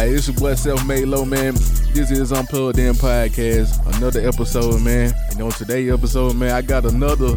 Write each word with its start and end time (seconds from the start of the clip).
Alright, 0.00 0.16
it's 0.16 0.28
your 0.28 0.36
boy 0.36 0.54
Selfmade 0.54 1.06
Lo 1.06 1.26
Man. 1.26 1.52
This 1.92 2.10
is 2.10 2.32
I'm 2.32 2.46
Plugged 2.46 2.78
In 2.78 2.94
Podcast. 2.94 3.98
Another 3.98 4.26
episode, 4.26 4.80
man. 4.80 5.12
And 5.30 5.42
on 5.42 5.50
today's 5.50 5.92
episode, 5.92 6.36
man, 6.36 6.52
I 6.52 6.62
got 6.62 6.86
another 6.86 7.36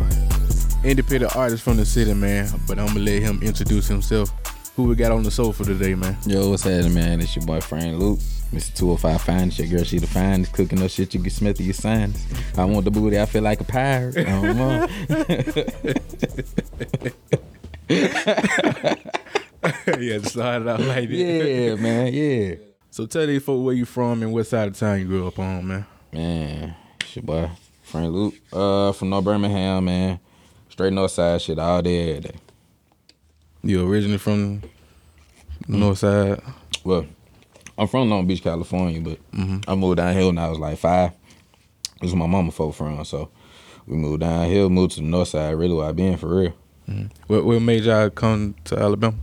independent 0.81 1.35
artist 1.35 1.61
from 1.61 1.75
the 1.75 1.85
city, 1.85 2.13
man. 2.13 2.49
But 2.65 2.79
I'm 2.79 2.87
gonna 2.87 3.01
let 3.01 3.21
him 3.21 3.43
introduce 3.43 3.89
himself. 3.89 4.31
Who 4.77 4.85
we 4.85 4.95
got 4.95 5.11
on 5.11 5.23
the 5.23 5.31
sofa 5.31 5.65
today, 5.65 5.93
man? 5.93 6.17
Yo, 6.25 6.51
what's 6.51 6.63
happening, 6.63 6.93
man? 6.93 7.19
It's 7.19 7.35
your 7.35 7.45
boy 7.45 7.59
Frank 7.59 7.99
Luke. 7.99 8.19
Mr. 8.53 8.73
205 8.75 9.21
Finest, 9.21 9.59
your 9.59 9.67
girl, 9.67 9.83
she 9.83 9.99
the 9.99 10.07
finest. 10.07 10.53
Cooking 10.53 10.81
up 10.81 10.89
shit 10.89 11.13
you 11.13 11.19
get 11.19 11.33
through 11.33 11.65
your 11.65 11.73
signs. 11.73 12.25
I 12.57 12.63
want 12.63 12.85
the 12.85 12.91
booty, 12.91 13.19
I 13.19 13.25
feel 13.25 13.43
like 13.43 13.59
a 13.59 13.65
pirate. 13.65 14.25
I 14.25 14.41
don't 14.41 14.55
know. 14.55 14.87
yeah, 19.99 20.19
started 20.19 20.67
out 20.67 20.79
like 20.81 21.09
that. 21.09 21.15
yeah, 21.15 21.75
man, 21.75 22.13
yeah. 22.13 22.55
So 22.89 23.05
tell 23.05 23.25
these 23.25 23.43
folks 23.43 23.63
where 23.63 23.73
you 23.73 23.85
from 23.85 24.21
and 24.21 24.33
what 24.33 24.45
side 24.45 24.67
of 24.67 24.77
town 24.77 24.99
you 24.99 25.05
grew 25.05 25.27
up 25.27 25.39
on, 25.39 25.67
man. 25.67 25.85
Man, 26.11 26.75
it's 26.99 27.15
your 27.15 27.23
boy 27.23 27.49
Frank 27.83 28.13
Luke. 28.13 28.35
Uh, 28.51 28.91
from 28.91 29.09
North 29.09 29.25
Birmingham, 29.25 29.85
man. 29.85 30.19
Straight 30.69 30.93
north 30.93 31.11
side 31.11 31.41
shit 31.41 31.59
all 31.59 31.81
day, 31.81 32.17
every 32.17 32.29
day. 32.29 32.35
You 33.63 33.87
originally 33.89 34.17
from 34.17 34.61
the 35.67 35.77
north 35.77 35.99
side? 35.99 36.41
Well, 36.83 37.05
I'm 37.77 37.87
from 37.87 38.09
Long 38.09 38.27
Beach, 38.27 38.43
California, 38.43 38.99
but 38.99 39.19
I 39.67 39.75
moved 39.75 39.97
down 39.97 40.13
here 40.13 40.25
when 40.25 40.37
I 40.37 40.49
was 40.49 40.59
like 40.59 40.77
five. 40.77 41.11
This 42.01 42.09
is 42.09 42.15
my 42.15 42.27
mama 42.27 42.51
folk 42.51 42.75
from, 42.75 43.03
so 43.05 43.29
we 43.87 43.95
moved 43.95 44.21
down 44.21 44.47
here, 44.47 44.67
moved 44.67 44.95
to 44.95 45.01
the 45.01 45.07
north 45.07 45.29
side, 45.29 45.51
really 45.51 45.73
where 45.75 45.87
I 45.87 45.91
been 45.93 46.17
for 46.17 46.27
real. 46.27 46.53
What 47.27 47.45
what 47.45 47.61
made 47.61 47.83
y'all 47.85 48.09
come 48.09 48.55
to 48.65 48.77
Alabama? 48.77 49.15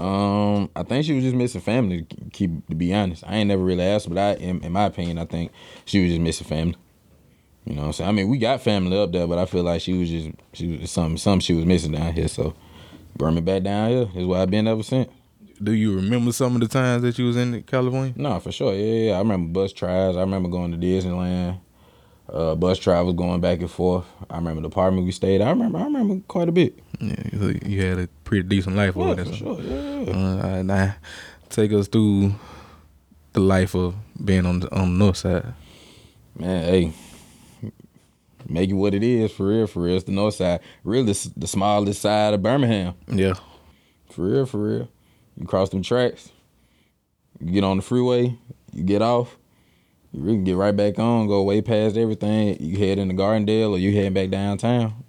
Um, 0.00 0.70
I 0.74 0.82
think 0.82 1.04
she 1.04 1.14
was 1.14 1.24
just 1.24 1.36
missing 1.36 1.60
family. 1.60 2.02
To 2.02 2.16
keep 2.32 2.66
to 2.68 2.74
be 2.74 2.94
honest, 2.94 3.24
I 3.26 3.36
ain't 3.36 3.48
never 3.48 3.62
really 3.62 3.84
asked, 3.84 4.08
but 4.08 4.18
I, 4.18 4.34
in, 4.34 4.62
in 4.64 4.72
my 4.72 4.84
opinion, 4.84 5.18
I 5.18 5.26
think 5.26 5.52
she 5.84 6.00
was 6.02 6.10
just 6.10 6.20
missing 6.20 6.46
family. 6.46 6.76
You 7.66 7.74
know 7.74 7.82
what 7.82 7.86
I'm 7.88 7.92
saying? 7.92 8.08
I 8.08 8.12
mean, 8.12 8.28
we 8.28 8.38
got 8.38 8.62
family 8.62 8.98
up 8.98 9.12
there, 9.12 9.26
but 9.26 9.38
I 9.38 9.44
feel 9.44 9.62
like 9.62 9.82
she 9.82 9.92
was 9.92 10.08
just 10.08 10.30
she 10.54 10.78
was 10.78 10.90
something 10.90 11.18
something 11.18 11.40
she 11.40 11.52
was 11.52 11.66
missing 11.66 11.92
down 11.92 12.14
here. 12.14 12.28
So 12.28 12.54
brought 13.16 13.34
me 13.34 13.42
back 13.42 13.62
down 13.62 13.90
here. 13.90 14.08
Is 14.14 14.26
where 14.26 14.40
I've 14.40 14.50
been 14.50 14.66
ever 14.66 14.82
since. 14.82 15.10
Do 15.62 15.72
you 15.72 15.94
remember 15.94 16.32
some 16.32 16.54
of 16.54 16.62
the 16.62 16.68
times 16.68 17.02
that 17.02 17.18
you 17.18 17.26
was 17.26 17.36
in 17.36 17.62
California? 17.64 18.14
No, 18.16 18.40
for 18.40 18.50
sure. 18.50 18.72
Yeah, 18.72 18.80
yeah, 18.80 19.08
yeah. 19.10 19.16
I 19.16 19.18
remember 19.18 19.52
bus 19.52 19.74
trials. 19.74 20.16
I 20.16 20.20
remember 20.20 20.48
going 20.48 20.72
to 20.72 20.78
Disneyland. 20.78 21.60
Uh, 22.32 22.54
bus 22.54 22.78
travels 22.78 23.16
going 23.16 23.40
back 23.40 23.58
and 23.60 23.70
forth. 23.70 24.04
I 24.28 24.36
remember 24.36 24.60
the 24.62 24.68
apartment 24.68 25.04
we 25.04 25.12
stayed. 25.12 25.40
I 25.40 25.50
remember. 25.50 25.78
I 25.78 25.84
remember 25.84 26.20
quite 26.28 26.48
a 26.48 26.52
bit. 26.52 26.78
Yeah, 27.00 27.52
you 27.66 27.82
had 27.82 27.98
a 27.98 28.08
pretty 28.24 28.46
decent 28.48 28.76
life 28.76 28.94
Yeah, 28.96 29.02
over 29.02 29.14
there. 29.16 29.24
for 29.24 29.32
sure. 29.34 29.60
Yeah. 29.60 30.12
Uh, 30.12 30.36
all 30.44 30.50
right, 30.52 30.62
now 30.64 30.94
take 31.48 31.72
us 31.72 31.88
through 31.88 32.34
the 33.32 33.40
life 33.40 33.74
of 33.74 33.94
being 34.24 34.46
on 34.46 34.60
the 34.60 34.72
on 34.74 34.92
the 34.98 35.04
north 35.04 35.16
side. 35.16 35.54
Man, 36.38 36.62
hey, 36.64 36.92
make 38.48 38.70
it 38.70 38.74
what 38.74 38.94
it 38.94 39.02
is 39.02 39.32
for 39.32 39.46
real. 39.48 39.66
For 39.66 39.80
real, 39.82 39.96
it's 39.96 40.04
the 40.04 40.12
north 40.12 40.34
side. 40.34 40.60
Really, 40.84 41.12
the 41.36 41.46
smallest 41.46 42.00
side 42.02 42.34
of 42.34 42.42
Birmingham. 42.42 42.94
Yeah, 43.08 43.34
For 44.10 44.22
real, 44.22 44.46
for 44.46 44.58
real. 44.58 44.88
You 45.36 45.46
cross 45.46 45.70
them 45.70 45.82
tracks, 45.82 46.30
you 47.40 47.50
get 47.52 47.64
on 47.64 47.78
the 47.78 47.82
freeway, 47.82 48.36
you 48.72 48.82
get 48.84 49.00
off, 49.02 49.36
you 50.12 50.22
really 50.22 50.42
get 50.42 50.56
right 50.56 50.74
back 50.74 50.98
on, 50.98 51.26
go 51.28 51.42
way 51.42 51.60
past 51.62 51.96
everything. 51.96 52.56
You 52.60 52.78
head 52.78 52.98
into 52.98 53.14
Gardendale 53.14 53.70
or 53.70 53.78
you 53.78 53.94
head 53.94 54.12
back 54.14 54.30
downtown. 54.30 55.04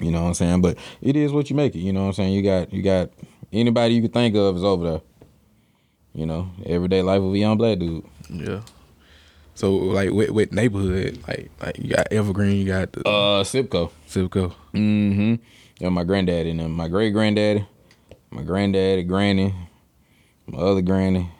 You 0.00 0.10
know 0.10 0.22
what 0.22 0.28
I'm 0.28 0.34
saying? 0.34 0.60
But 0.62 0.78
it 1.00 1.16
is 1.16 1.32
what 1.32 1.48
you 1.48 1.56
make 1.56 1.74
it. 1.74 1.80
You 1.80 1.92
know 1.92 2.02
what 2.02 2.06
I'm 2.08 2.12
saying? 2.14 2.32
You 2.34 2.42
got 2.42 2.72
you 2.72 2.82
got 2.82 3.10
anybody 3.52 3.94
you 3.94 4.02
could 4.02 4.12
think 4.12 4.34
of 4.34 4.56
is 4.56 4.64
over 4.64 4.90
there. 4.90 5.00
You 6.14 6.26
know, 6.26 6.50
everyday 6.66 7.02
life 7.02 7.22
of 7.22 7.32
a 7.32 7.38
young 7.38 7.56
black 7.56 7.78
dude. 7.78 8.04
yeah. 8.28 8.60
So 9.54 9.74
like, 9.74 10.10
with, 10.10 10.30
what 10.30 10.52
neighborhood? 10.52 11.18
Like, 11.28 11.50
like 11.60 11.78
you 11.78 11.94
got 11.94 12.08
Evergreen, 12.10 12.56
you 12.56 12.66
got 12.66 12.92
the 12.92 13.06
Uh, 13.06 13.44
Sipco. 13.44 13.90
Sipco. 14.08 14.54
Mm-hmm. 14.74 15.34
Yeah, 15.78 15.88
my 15.90 16.04
granddaddy 16.04 16.50
and 16.50 16.60
them. 16.60 16.72
My 16.72 16.88
great 16.88 17.10
granddaddy, 17.12 17.66
my 18.30 18.42
granddaddy, 18.42 19.02
granny, 19.04 19.54
my 20.46 20.58
other 20.58 20.82
granny. 20.82 21.30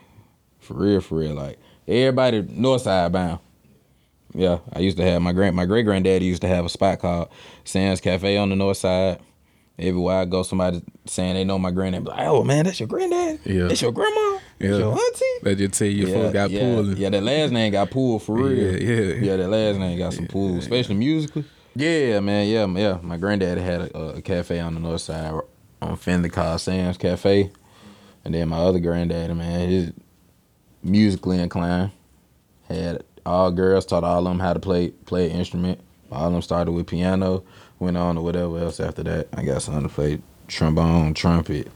For 0.60 0.74
real, 0.74 1.00
for 1.00 1.16
real. 1.16 1.34
Like 1.34 1.58
everybody 1.86 2.42
north 2.42 2.82
side 2.82 3.12
bound. 3.12 3.40
Yeah, 4.34 4.58
I 4.72 4.78
used 4.78 4.96
to 4.96 5.04
have 5.04 5.20
my 5.20 5.32
grand 5.32 5.54
my 5.54 5.66
great 5.66 5.84
granddaddy 5.84 6.24
used 6.24 6.42
to 6.42 6.48
have 6.48 6.64
a 6.64 6.68
spot 6.68 7.00
called 7.00 7.28
Sam's 7.64 8.00
Cafe 8.00 8.36
on 8.36 8.48
the 8.48 8.56
north 8.56 8.78
side. 8.78 9.20
Everywhere 9.78 10.18
I 10.18 10.24
go, 10.26 10.42
somebody 10.42 10.82
saying 11.06 11.34
they 11.34 11.44
know 11.44 11.58
my 11.58 11.70
granddad. 11.70 12.04
Like, 12.04 12.26
oh 12.28 12.44
man, 12.44 12.64
that's 12.64 12.78
your 12.78 12.86
granddad. 12.86 13.40
Yeah. 13.44 13.68
that's 13.68 13.82
your 13.82 13.92
grandma. 13.92 14.38
Yeah. 14.58 14.68
That's 14.68 14.78
your 14.78 14.92
auntie. 14.92 15.24
That 15.42 15.58
just 15.58 15.74
tell 15.74 15.88
you 15.88 16.06
your 16.06 16.16
folks 16.16 16.32
got 16.32 16.50
yeah, 16.50 16.60
pulled. 16.60 16.98
Yeah, 16.98 17.10
that 17.10 17.22
last 17.22 17.52
name 17.52 17.72
got 17.72 17.90
pulled 17.90 18.22
for 18.22 18.36
real. 18.36 18.80
Yeah, 18.80 18.94
yeah. 18.94 19.14
Yeah, 19.14 19.36
that 19.36 19.48
last 19.48 19.78
name 19.78 19.98
got 19.98 20.12
some 20.12 20.26
pull, 20.26 20.58
especially 20.58 20.94
musically. 20.94 21.44
Yeah, 21.74 22.20
man. 22.20 22.48
Yeah, 22.48 22.66
yeah. 22.80 22.98
My 23.02 23.16
granddad 23.16 23.58
had 23.58 23.80
a, 23.80 23.98
a 24.16 24.22
cafe 24.22 24.60
on 24.60 24.74
the 24.74 24.80
north 24.80 25.00
side 25.00 25.34
on 25.80 25.96
Finley 25.96 26.28
called 26.30 26.60
Sam's 26.60 26.96
Cafe, 26.96 27.50
and 28.24 28.34
then 28.34 28.48
my 28.48 28.58
other 28.58 28.78
granddaddy, 28.78 29.34
man, 29.34 29.68
he's 29.68 29.92
musically 30.82 31.38
inclined. 31.38 31.90
Had 32.68 33.04
all 33.24 33.50
girls, 33.50 33.86
taught 33.86 34.04
all 34.04 34.18
of 34.18 34.24
them 34.24 34.38
how 34.40 34.52
to 34.52 34.60
play 34.60 34.90
play 34.90 35.30
an 35.30 35.36
instrument. 35.36 35.80
All 36.10 36.26
of 36.26 36.32
them 36.32 36.42
started 36.42 36.72
with 36.72 36.86
piano, 36.86 37.42
went 37.78 37.96
on 37.96 38.16
to 38.16 38.20
whatever 38.20 38.58
else 38.58 38.80
after 38.80 39.02
that. 39.04 39.28
I 39.34 39.44
got 39.44 39.62
some 39.62 39.82
to 39.82 39.88
play 39.88 40.20
trombone, 40.48 41.14
trumpet, 41.14 41.68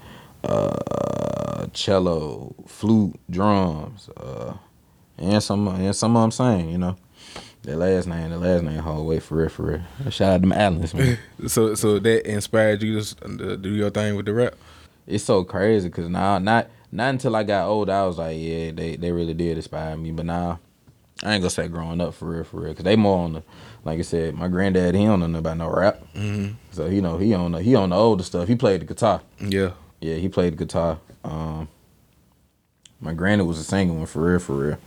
uh, 0.45 1.66
cello, 1.72 2.55
flute, 2.66 3.19
drums, 3.31 4.09
uh, 4.16 4.55
and 5.19 5.43
some 5.43 5.69
and 5.69 5.95
some 5.97 6.16
of 6.16 6.22
them 6.22 6.31
sang. 6.31 6.71
You 6.71 6.78
know, 6.78 6.97
the 7.62 7.77
last 7.77 8.06
name, 8.06 8.31
the 8.31 8.39
last 8.39 8.62
name, 8.62 8.78
whole 8.78 9.06
way 9.06 9.19
for 9.21 9.37
real, 9.37 9.49
for 9.49 9.62
real. 9.65 9.83
Shout 10.11 10.33
out 10.34 10.41
to 10.43 10.47
my 10.47 10.56
Allens, 10.56 10.95
man. 10.95 11.19
So 11.49 11.75
so 11.75 11.99
that 11.99 12.31
inspired 12.31 12.83
you 12.83 13.00
to 13.00 13.15
to 13.39 13.56
do 13.56 13.71
your 13.71 13.91
thing 13.91 14.16
with 14.16 14.27
the 14.27 14.34
rap. 14.34 14.55
it's 15.06 15.25
so 15.25 15.45
crazy 15.45 15.89
because 15.89 16.09
now 16.09 16.39
not 16.39 16.69
not 16.93 17.11
until 17.11 17.37
I 17.37 17.43
got 17.43 17.69
older 17.69 17.93
I 17.93 18.05
was 18.05 18.19
like 18.19 18.37
yeah 18.39 18.71
they 18.73 18.97
they 18.97 19.13
really 19.13 19.35
did 19.35 19.57
inspire 19.57 19.97
me. 19.97 20.13
But 20.13 20.27
now 20.27 20.61
I 21.23 21.35
ain't 21.35 21.43
gonna 21.43 21.51
say 21.51 21.69
growing 21.69 22.01
up 22.01 22.15
for 22.15 22.27
real 22.27 22.45
for 22.45 22.61
real. 22.61 22.71
Because 22.71 22.85
they 22.85 22.97
more 22.97 23.25
on 23.25 23.33
the 23.35 23.43
like 23.85 23.99
I 23.99 24.03
said 24.03 24.35
my 24.35 24.49
granddad 24.49 24.95
he 24.95 25.05
don't 25.05 25.21
know 25.21 25.27
nothing 25.27 25.37
about 25.37 25.57
no 25.57 25.69
rap. 25.69 26.01
Mm-hmm. 26.15 26.55
so 26.73 26.89
he 26.89 27.01
know 27.01 27.19
he 27.19 27.35
on 27.35 27.53
the 27.53 27.63
he 27.63 27.75
on 27.75 27.91
the 27.91 27.97
older 27.97 28.25
stuff. 28.25 28.49
He 28.49 28.57
played 28.57 28.83
the 28.83 28.87
guitar. 28.87 29.23
Yeah, 29.41 29.73
yeah 30.01 30.17
he 30.17 30.29
played 30.29 30.55
the 30.55 30.65
guitar. 30.65 30.99
Um 31.25 31.69
my 33.01 33.13
granny 33.13 33.43
was 33.43 33.59
a 33.59 33.65
singer 33.65 33.93
one 33.93 34.07
for 34.07 34.23
real 34.31 34.39
for 34.39 34.55
real. 34.55 34.79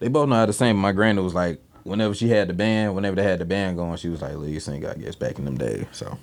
They 0.00 0.08
both 0.08 0.28
know 0.28 0.36
how 0.36 0.46
to 0.46 0.52
sing 0.52 0.74
but 0.74 0.80
my 0.80 0.92
granny 0.92 1.20
was 1.20 1.34
like 1.34 1.60
whenever 1.84 2.14
she 2.14 2.28
had 2.28 2.48
the 2.48 2.52
band 2.52 2.94
whenever 2.94 3.16
they 3.16 3.22
had 3.22 3.38
the 3.38 3.44
band 3.44 3.76
going 3.76 3.96
she 3.96 4.08
was 4.08 4.22
like 4.22 4.36
lead 4.36 4.60
singer 4.60 4.90
I 4.90 4.94
guess 4.94 5.14
back 5.14 5.38
in 5.38 5.44
them 5.44 5.56
days 5.56 5.86
so 5.92 6.18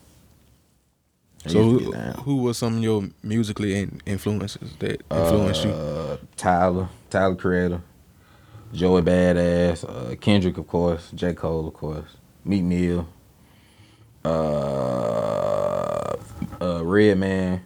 So 1.47 1.61
who, 1.61 1.91
who 1.91 2.35
was 2.37 2.57
some 2.57 2.77
of 2.77 2.83
your 2.83 3.07
musically 3.21 3.75
in, 3.75 4.01
influences 4.05 4.75
that 4.79 5.01
influenced 5.11 5.65
you? 5.65 5.71
Uh, 5.71 6.17
Tyler, 6.35 6.89
Tyler 7.09 7.35
Creator, 7.35 7.81
Joey 8.73 9.01
Badass, 9.03 9.83
uh, 9.87 10.15
Kendrick, 10.15 10.57
of 10.57 10.67
course, 10.67 11.11
J. 11.13 11.33
Cole, 11.33 11.67
of 11.67 11.73
course, 11.73 12.17
Meek 12.43 12.63
Mill, 12.63 13.07
uh, 14.23 16.15
uh, 16.59 16.83
Redman, 16.83 17.61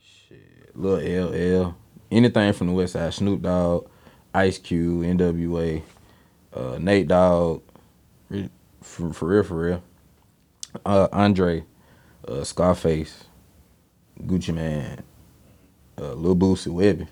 shit, 0.00 0.76
Lil 0.76 1.66
LL, 1.66 1.74
anything 2.10 2.52
from 2.52 2.68
the 2.68 2.72
West 2.72 2.92
Side, 2.92 3.12
Snoop 3.12 3.42
Dogg, 3.42 3.88
Ice 4.32 4.58
Cube, 4.58 5.02
NWA, 5.04 5.82
uh, 6.54 6.78
Nate 6.78 7.08
Dogg, 7.08 7.62
for, 8.82 9.12
for 9.12 9.28
real, 9.28 9.42
for 9.42 9.56
real, 9.56 9.82
uh, 10.84 11.08
Andre, 11.12 11.64
uh, 12.28 12.44
Scarface, 12.44 13.24
Gucci 14.22 14.54
Mane, 14.54 15.00
uh, 15.98 16.12
Lil 16.14 16.36
Boosie, 16.36 16.68
Webbie. 16.72 17.08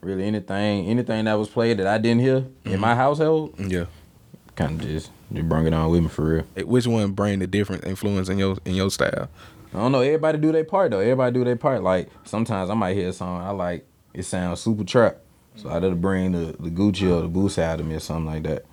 Really 0.00 0.24
anything, 0.24 0.86
anything 0.86 1.24
that 1.24 1.34
was 1.34 1.48
played 1.48 1.78
that 1.78 1.86
I 1.88 1.98
didn't 1.98 2.20
hear 2.20 2.44
in 2.64 2.78
my 2.78 2.94
household, 2.94 3.54
Yeah. 3.58 3.86
kind 4.54 4.80
of 4.80 4.86
just 4.86 5.10
just 5.32 5.48
bring 5.48 5.66
it 5.66 5.74
on 5.74 5.90
with 5.90 6.02
me 6.02 6.08
for 6.08 6.24
real. 6.24 6.44
Eh, 6.56 6.62
Which 6.62 6.86
one 6.86 7.12
bring 7.12 7.40
the 7.40 7.46
different 7.46 7.84
influence 7.84 8.28
in 8.28 8.38
your 8.38 8.56
in 8.64 8.74
your 8.76 8.90
style? 8.90 9.28
I 9.74 9.78
don't 9.78 9.92
know. 9.92 10.00
Everybody 10.00 10.38
do 10.38 10.52
their 10.52 10.64
part 10.64 10.92
though. 10.92 11.00
Everybody 11.00 11.34
do 11.34 11.44
their 11.44 11.56
part. 11.56 11.82
Like 11.82 12.08
sometimes 12.24 12.70
I 12.70 12.74
might 12.74 12.94
hear 12.96 13.08
a 13.08 13.12
song 13.12 13.42
I 13.42 13.50
like. 13.50 13.86
It 14.14 14.22
sounds 14.22 14.60
super 14.60 14.84
trap, 14.84 15.18
so 15.56 15.68
I 15.68 15.74
gotta 15.80 15.94
bring 15.96 16.32
the 16.32 16.56
the 16.60 16.70
Gucci 16.70 17.10
or 17.10 17.20
the 17.22 17.28
Boosie 17.28 17.58
out 17.62 17.80
of 17.80 17.86
me 17.86 17.96
or 17.96 18.00
something 18.00 18.26
like 18.26 18.44
that. 18.44 18.64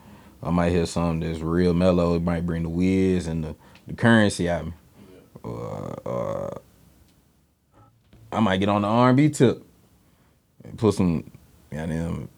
I 0.43 0.51
might 0.51 0.69
hear 0.69 0.85
something 0.85 1.27
that's 1.27 1.41
real 1.41 1.73
mellow. 1.73 2.13
It 2.15 2.21
might 2.21 2.45
bring 2.45 2.61
the 2.63 2.69
Wiz 2.69 3.25
and 3.25 3.43
the, 3.43 3.55
the 3.87 3.93
Curren$y 3.95 4.47
out 4.47 4.61
of 4.61 4.67
me. 4.67 4.73
Or, 5.45 5.95
or 6.05 6.61
I 8.31 8.39
might 8.39 8.57
get 8.57 8.69
on 8.69 8.81
the 8.81 8.87
R 8.87 9.09
and 9.09 9.17
B 9.17 9.29
tip. 9.29 9.63
and 10.63 10.77
Put 10.77 10.95
some 10.95 11.29
goddamn 11.71 12.29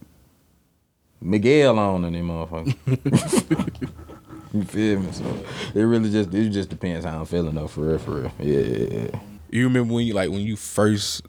Miguel 1.21 1.79
on 1.79 2.03
in 2.03 2.13
them 2.13 2.27
motherfuckers. 2.27 3.91
you 4.53 4.63
feel 4.63 4.99
me? 4.99 5.11
So 5.11 5.45
it 5.73 5.81
really 5.81 6.11
just 6.11 6.33
it 6.33 6.49
just 6.49 6.69
depends 6.69 7.05
how 7.05 7.19
I'm 7.19 7.25
feeling 7.25 7.55
though, 7.55 7.67
for 7.67 7.81
real, 7.81 7.99
for 7.99 8.11
real. 8.21 8.31
Yeah, 8.39 8.59
yeah, 8.59 8.99
yeah. 9.01 9.19
You 9.49 9.63
remember 9.63 9.93
when 9.93 10.05
you 10.05 10.13
like 10.13 10.29
when 10.29 10.41
you 10.41 10.55
first 10.55 11.23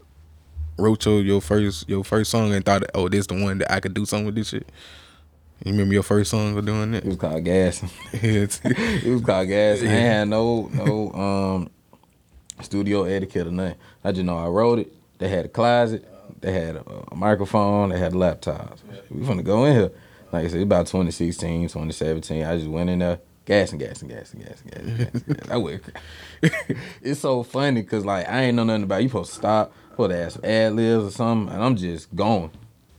wrote 0.76 1.04
your, 1.06 1.20
your 1.22 1.40
first 1.40 1.88
your 1.88 2.04
first 2.04 2.30
song 2.30 2.52
and 2.52 2.64
thought, 2.64 2.82
oh, 2.94 3.08
this 3.08 3.26
the 3.26 3.34
one 3.34 3.58
that 3.58 3.72
I 3.72 3.80
could 3.80 3.94
do 3.94 4.04
something 4.04 4.26
with 4.26 4.34
this 4.34 4.48
shit? 4.48 4.68
You 5.64 5.72
remember 5.72 5.94
your 5.94 6.02
first 6.04 6.30
song 6.30 6.54
for 6.54 6.62
doing 6.62 6.92
that? 6.92 7.04
It 7.04 7.08
was 7.08 7.16
called 7.16 7.44
Gas. 7.44 7.82
it 8.12 9.06
was 9.06 9.22
called 9.22 9.48
Gas. 9.48 9.82
Yeah. 9.82 9.90
I 9.90 9.94
had 9.94 10.28
no 10.28 10.70
no 10.72 11.12
um 11.12 11.70
studio 12.62 13.04
etiquette 13.04 13.46
or 13.46 13.50
nothing. 13.50 13.78
I 14.04 14.12
just 14.12 14.24
know 14.24 14.38
I 14.38 14.46
wrote 14.46 14.78
it. 14.78 14.92
They 15.18 15.28
had 15.28 15.44
a 15.44 15.48
closet. 15.48 16.06
They 16.40 16.52
had 16.52 16.76
a, 16.76 17.04
a 17.10 17.16
microphone. 17.16 17.88
They 17.88 17.98
had 17.98 18.12
laptops. 18.12 18.78
We 19.10 19.26
gonna 19.26 19.42
go 19.42 19.64
in 19.64 19.74
here. 19.74 19.90
Like 20.30 20.44
I 20.44 20.48
said, 20.48 20.62
about 20.62 20.86
2016, 20.86 21.62
2017. 21.68 22.44
I 22.44 22.56
just 22.56 22.68
went 22.68 22.90
in 22.90 22.98
there, 23.00 23.18
gas 23.44 23.72
and 23.72 23.80
gas 23.80 24.02
and 24.02 24.10
gas 24.10 24.34
and 24.34 24.44
gas 24.44 24.62
and 24.62 24.72
gas. 24.72 24.82
And 24.84 25.12
gas, 25.12 25.22
gas. 25.22 25.50
I 25.50 25.56
it's 27.02 27.20
so 27.20 27.42
funny 27.42 27.82
because 27.82 28.04
like 28.04 28.28
I 28.28 28.42
ain't 28.42 28.56
know 28.56 28.64
nothing 28.64 28.84
about. 28.84 29.00
It. 29.00 29.04
You 29.04 29.08
supposed 29.08 29.30
to 29.30 29.36
stop, 29.36 29.72
put 29.96 30.12
ask 30.12 30.36
some 30.36 30.44
ad 30.44 30.74
libs 30.74 31.04
or 31.06 31.10
something, 31.10 31.52
and 31.52 31.64
I'm 31.64 31.76
just 31.76 32.14
going. 32.14 32.52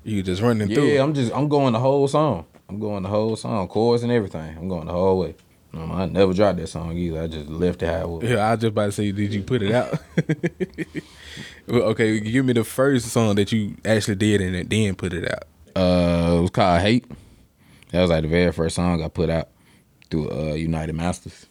You 0.03 0.23
just 0.23 0.41
running 0.41 0.69
yeah, 0.69 0.75
through. 0.75 0.87
Yeah, 0.87 1.03
I'm 1.03 1.13
just 1.13 1.33
I'm 1.33 1.49
going 1.49 1.73
the 1.73 1.79
whole 1.79 2.07
song. 2.07 2.45
I'm 2.67 2.79
going 2.79 3.03
the 3.03 3.09
whole 3.09 3.35
song, 3.35 3.67
chords 3.67 4.03
and 4.03 4.11
everything. 4.11 4.57
I'm 4.57 4.67
going 4.67 4.87
the 4.87 4.93
whole 4.93 5.19
way. 5.19 5.35
Um, 5.73 5.91
I 5.91 6.05
never 6.07 6.33
dropped 6.33 6.57
that 6.57 6.67
song 6.67 6.97
either. 6.97 7.21
I 7.21 7.27
just 7.27 7.47
left 7.47 7.83
it 7.83 7.87
how 7.87 8.01
it 8.01 8.09
was. 8.09 8.23
Yeah, 8.23 8.37
I 8.37 8.51
was 8.51 8.61
just 8.61 8.71
about 8.71 8.85
to 8.85 8.91
say, 8.91 9.11
did 9.11 9.33
you 9.33 9.43
put 9.43 9.61
it 9.61 9.71
out? 9.71 9.99
well, 11.67 11.83
okay, 11.83 12.19
give 12.19 12.45
me 12.45 12.53
the 12.53 12.63
first 12.63 13.07
song 13.09 13.35
that 13.35 13.51
you 13.51 13.75
actually 13.85 14.15
did 14.15 14.41
and 14.41 14.69
then 14.69 14.95
put 14.95 15.13
it 15.13 15.31
out. 15.31 15.43
Uh, 15.75 16.37
it 16.37 16.41
was 16.41 16.49
called 16.49 16.81
Hate. 16.81 17.05
That 17.91 18.01
was 18.01 18.09
like 18.09 18.23
the 18.23 18.27
very 18.29 18.51
first 18.51 18.75
song 18.75 19.03
I 19.03 19.09
put 19.09 19.29
out 19.29 19.49
through 20.09 20.29
uh, 20.29 20.53
UnitedMasters. 20.53 21.45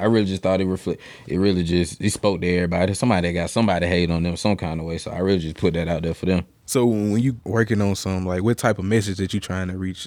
I 0.00 0.04
really 0.04 0.26
just 0.26 0.42
thought 0.42 0.60
it 0.60 0.66
reflect. 0.66 1.00
It 1.26 1.38
really 1.38 1.64
just 1.64 2.00
it 2.00 2.10
spoke 2.10 2.40
to 2.40 2.46
everybody. 2.46 2.94
Somebody 2.94 3.32
got 3.32 3.50
somebody 3.50 3.86
hate 3.86 4.10
on 4.10 4.22
them 4.22 4.36
some 4.36 4.56
kind 4.56 4.78
of 4.80 4.86
way. 4.86 4.98
So 4.98 5.10
I 5.10 5.18
really 5.18 5.40
just 5.40 5.56
put 5.56 5.74
that 5.74 5.88
out 5.88 6.02
there 6.02 6.14
for 6.14 6.26
them. 6.26 6.46
So 6.68 6.84
when 6.84 7.18
you 7.20 7.40
working 7.44 7.80
on 7.80 7.96
some 7.96 8.26
like 8.26 8.42
what 8.42 8.58
type 8.58 8.78
of 8.78 8.84
message 8.84 9.16
that 9.16 9.32
you 9.32 9.40
trying 9.40 9.68
to 9.68 9.78
reach? 9.78 10.06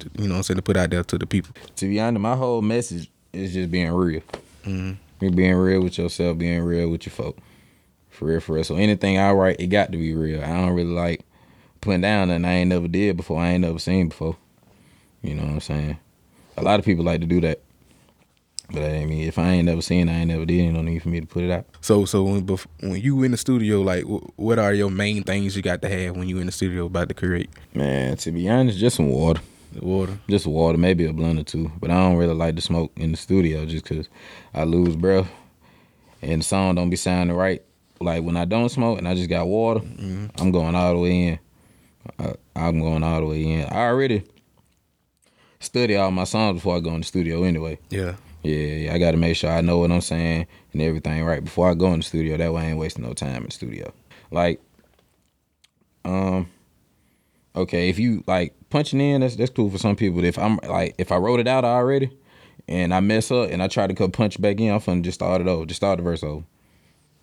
To, 0.00 0.10
you 0.18 0.28
know, 0.28 0.34
I'm 0.34 0.42
saying 0.42 0.56
to 0.56 0.62
put 0.62 0.76
out 0.76 0.90
there 0.90 1.02
to 1.02 1.16
the 1.16 1.26
people. 1.26 1.54
To 1.76 1.88
be 1.88 1.98
honest, 1.98 2.20
my 2.20 2.36
whole 2.36 2.60
message 2.60 3.10
is 3.32 3.54
just 3.54 3.70
being 3.70 3.90
real. 3.90 4.20
Mm-hmm. 4.66 5.28
being 5.34 5.54
real 5.54 5.80
with 5.80 5.96
yourself, 5.96 6.36
being 6.36 6.60
real 6.60 6.90
with 6.90 7.06
your 7.06 7.12
folk. 7.14 7.38
For 8.10 8.26
real, 8.26 8.40
for 8.40 8.52
real. 8.52 8.64
So 8.64 8.76
anything 8.76 9.16
I 9.16 9.32
write, 9.32 9.58
it 9.58 9.68
got 9.68 9.92
to 9.92 9.96
be 9.96 10.12
real. 10.12 10.44
I 10.44 10.48
don't 10.48 10.74
really 10.74 10.92
like 10.92 11.24
putting 11.80 12.02
down 12.02 12.28
and 12.28 12.46
I 12.46 12.52
ain't 12.52 12.68
never 12.68 12.86
did 12.86 13.16
before. 13.16 13.40
I 13.40 13.52
ain't 13.52 13.62
never 13.62 13.78
seen 13.78 14.10
before. 14.10 14.36
You 15.22 15.34
know 15.34 15.44
what 15.44 15.52
I'm 15.52 15.60
saying? 15.60 15.98
A 16.58 16.62
lot 16.62 16.78
of 16.80 16.84
people 16.84 17.06
like 17.06 17.20
to 17.20 17.26
do 17.26 17.40
that. 17.40 17.62
But 18.70 18.82
I 18.82 19.04
mean, 19.04 19.28
if 19.28 19.38
I 19.38 19.50
ain't 19.50 19.66
never 19.66 19.82
seen, 19.82 20.08
I 20.08 20.20
ain't 20.20 20.28
never 20.28 20.44
did. 20.44 20.72
No 20.72 20.82
need 20.82 21.02
for 21.02 21.08
me 21.10 21.20
to 21.20 21.26
put 21.26 21.44
it 21.44 21.50
out. 21.50 21.66
So, 21.80 22.04
so 22.04 22.22
when 22.24 22.46
when 22.80 23.00
you 23.00 23.22
in 23.22 23.30
the 23.30 23.36
studio, 23.36 23.82
like, 23.82 24.04
what 24.36 24.58
are 24.58 24.72
your 24.72 24.90
main 24.90 25.22
things 25.22 25.54
you 25.54 25.62
got 25.62 25.82
to 25.82 25.88
have 25.88 26.16
when 26.16 26.28
you 26.28 26.38
in 26.38 26.46
the 26.46 26.52
studio 26.52 26.86
about 26.86 27.08
to 27.08 27.14
create? 27.14 27.50
Man, 27.74 28.16
to 28.18 28.32
be 28.32 28.48
honest, 28.48 28.78
just 28.78 28.96
some 28.96 29.10
water. 29.10 29.40
Water. 29.80 30.18
Just 30.28 30.46
water, 30.46 30.78
maybe 30.78 31.04
a 31.04 31.12
blunt 31.12 31.38
or 31.38 31.42
two. 31.42 31.70
But 31.80 31.90
I 31.90 31.94
don't 31.94 32.16
really 32.16 32.34
like 32.34 32.56
to 32.56 32.62
smoke 32.62 32.92
in 32.96 33.10
the 33.10 33.16
studio 33.16 33.66
just 33.66 33.84
because 33.84 34.08
I 34.54 34.64
lose 34.64 34.96
breath 34.96 35.28
and 36.22 36.40
the 36.40 36.44
song 36.44 36.76
don't 36.76 36.90
be 36.90 36.96
sounding 36.96 37.36
right. 37.36 37.62
Like 38.00 38.24
when 38.24 38.36
I 38.36 38.44
don't 38.44 38.68
smoke 38.68 38.98
and 38.98 39.08
I 39.08 39.14
just 39.14 39.28
got 39.28 39.46
water, 39.46 39.80
mm-hmm. 39.80 40.26
I'm 40.38 40.50
going 40.50 40.74
all 40.74 40.94
the 40.94 41.00
way 41.00 41.22
in. 41.26 41.38
I, 42.18 42.34
I'm 42.56 42.80
going 42.80 43.02
all 43.02 43.20
the 43.20 43.26
way 43.26 43.42
in. 43.42 43.64
I 43.66 43.86
already 43.86 44.24
study 45.60 45.96
all 45.96 46.10
my 46.10 46.24
songs 46.24 46.56
before 46.56 46.76
I 46.76 46.80
go 46.80 46.90
in 46.90 47.00
the 47.00 47.06
studio 47.06 47.44
anyway. 47.44 47.78
Yeah. 47.90 48.14
Yeah, 48.44 48.92
I 48.92 48.98
got 48.98 49.12
to 49.12 49.16
make 49.16 49.36
sure 49.36 49.50
I 49.50 49.62
know 49.62 49.78
what 49.78 49.90
I'm 49.90 50.02
saying 50.02 50.46
and 50.74 50.82
everything 50.82 51.24
right 51.24 51.42
before 51.42 51.70
I 51.70 51.74
go 51.74 51.86
in 51.92 52.00
the 52.00 52.04
studio. 52.04 52.36
That 52.36 52.52
way 52.52 52.62
I 52.62 52.64
ain't 52.66 52.78
wasting 52.78 53.02
no 53.02 53.14
time 53.14 53.38
in 53.38 53.44
the 53.44 53.50
studio. 53.50 53.90
Like, 54.30 54.60
um, 56.04 56.50
okay, 57.56 57.88
if 57.88 57.98
you 57.98 58.22
like 58.26 58.54
punching 58.68 59.00
in, 59.00 59.22
that's 59.22 59.36
that's 59.36 59.50
cool 59.50 59.70
for 59.70 59.78
some 59.78 59.96
people. 59.96 60.16
But 60.20 60.26
if 60.26 60.38
I'm 60.38 60.58
like, 60.68 60.94
if 60.98 61.10
I 61.10 61.16
wrote 61.16 61.40
it 61.40 61.48
out 61.48 61.64
already 61.64 62.10
and 62.68 62.92
I 62.92 63.00
mess 63.00 63.30
up 63.30 63.50
and 63.50 63.62
I 63.62 63.68
try 63.68 63.86
to 63.86 63.94
come 63.94 64.10
punch 64.10 64.38
back 64.38 64.60
in, 64.60 64.70
I'm 64.70 64.80
finna 64.80 65.02
just 65.02 65.18
start 65.18 65.40
it 65.40 65.48
over, 65.48 65.64
just 65.64 65.80
start 65.80 65.96
the 65.96 66.02
verse 66.02 66.22
over, 66.22 66.44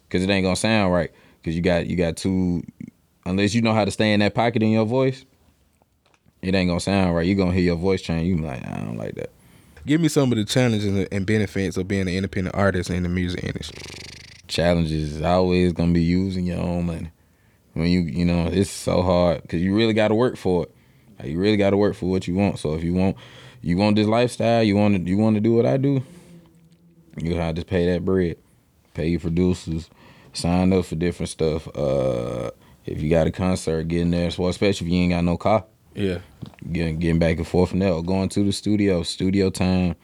cause 0.09 0.23
it 0.23 0.29
ain't 0.31 0.43
gonna 0.43 0.55
sound 0.55 0.91
right. 0.91 1.11
Cause 1.43 1.53
you 1.53 1.61
got 1.61 1.85
you 1.85 1.95
got 1.95 2.17
two, 2.17 2.63
unless 3.27 3.53
you 3.53 3.61
know 3.61 3.73
how 3.73 3.85
to 3.85 3.91
stay 3.91 4.11
in 4.13 4.21
that 4.21 4.33
pocket 4.33 4.63
in 4.63 4.71
your 4.71 4.85
voice, 4.85 5.23
it 6.41 6.55
ain't 6.55 6.67
gonna 6.69 6.79
sound 6.79 7.15
right. 7.15 7.27
You 7.27 7.35
gonna 7.35 7.53
hear 7.53 7.61
your 7.61 7.75
voice 7.75 8.01
change. 8.01 8.27
You 8.27 8.37
like, 8.37 8.65
I 8.65 8.77
don't 8.77 8.97
like 8.97 9.13
that. 9.15 9.29
Give 9.85 9.99
me 9.99 10.09
some 10.09 10.31
of 10.31 10.37
the 10.37 10.45
challenges 10.45 11.07
and 11.11 11.25
benefits 11.25 11.77
of 11.77 11.87
being 11.87 12.03
an 12.03 12.09
independent 12.09 12.55
artist 12.55 12.89
in 12.89 13.03
the 13.03 13.09
music 13.09 13.43
industry. 13.43 13.81
Challenges 14.47 15.15
is 15.15 15.21
always 15.21 15.73
gonna 15.73 15.93
be 15.93 16.03
using 16.03 16.45
your 16.45 16.59
own 16.59 16.85
money. 16.85 17.11
When 17.73 17.87
you 17.87 18.01
you 18.01 18.25
know 18.25 18.47
it's 18.47 18.69
so 18.69 19.01
hard 19.01 19.41
because 19.41 19.61
you 19.61 19.75
really 19.75 19.93
got 19.93 20.09
to 20.09 20.15
work 20.15 20.37
for 20.37 20.63
it. 20.63 21.27
You 21.27 21.39
really 21.39 21.57
got 21.57 21.69
to 21.69 21.77
work 21.77 21.95
for 21.95 22.07
what 22.07 22.27
you 22.27 22.35
want. 22.35 22.59
So 22.59 22.73
if 22.73 22.83
you 22.83 22.93
want 22.93 23.15
you 23.61 23.77
want 23.77 23.95
this 23.95 24.07
lifestyle, 24.07 24.63
you 24.63 24.75
want 24.75 24.95
to 24.95 25.01
you 25.01 25.17
want 25.17 25.35
to 25.35 25.41
do 25.41 25.53
what 25.53 25.65
I 25.65 25.77
do, 25.77 26.03
you 27.17 27.35
have 27.35 27.55
to 27.55 27.65
pay 27.65 27.91
that 27.91 28.03
bread, 28.03 28.37
pay 28.93 29.07
your 29.07 29.19
producers, 29.19 29.89
sign 30.33 30.73
up 30.73 30.85
for 30.85 30.95
different 30.95 31.29
stuff. 31.29 31.67
Uh, 31.75 32.51
if 32.85 33.01
you 33.01 33.09
got 33.09 33.27
a 33.27 33.31
concert, 33.31 33.87
get 33.87 34.01
in 34.01 34.11
there. 34.11 34.31
So 34.31 34.47
especially 34.47 34.87
if 34.87 34.93
you 34.93 34.99
ain't 34.99 35.13
got 35.13 35.23
no 35.23 35.37
car. 35.37 35.65
Yeah. 35.93 36.19
Getting 36.71 36.99
getting 36.99 37.19
back 37.19 37.37
and 37.37 37.47
forth 37.47 37.71
from 37.71 37.79
there, 37.79 37.91
or 37.91 38.03
going 38.03 38.29
to 38.29 38.43
the 38.43 38.51
studio, 38.51 39.03
studio 39.03 39.49
time, 39.49 39.95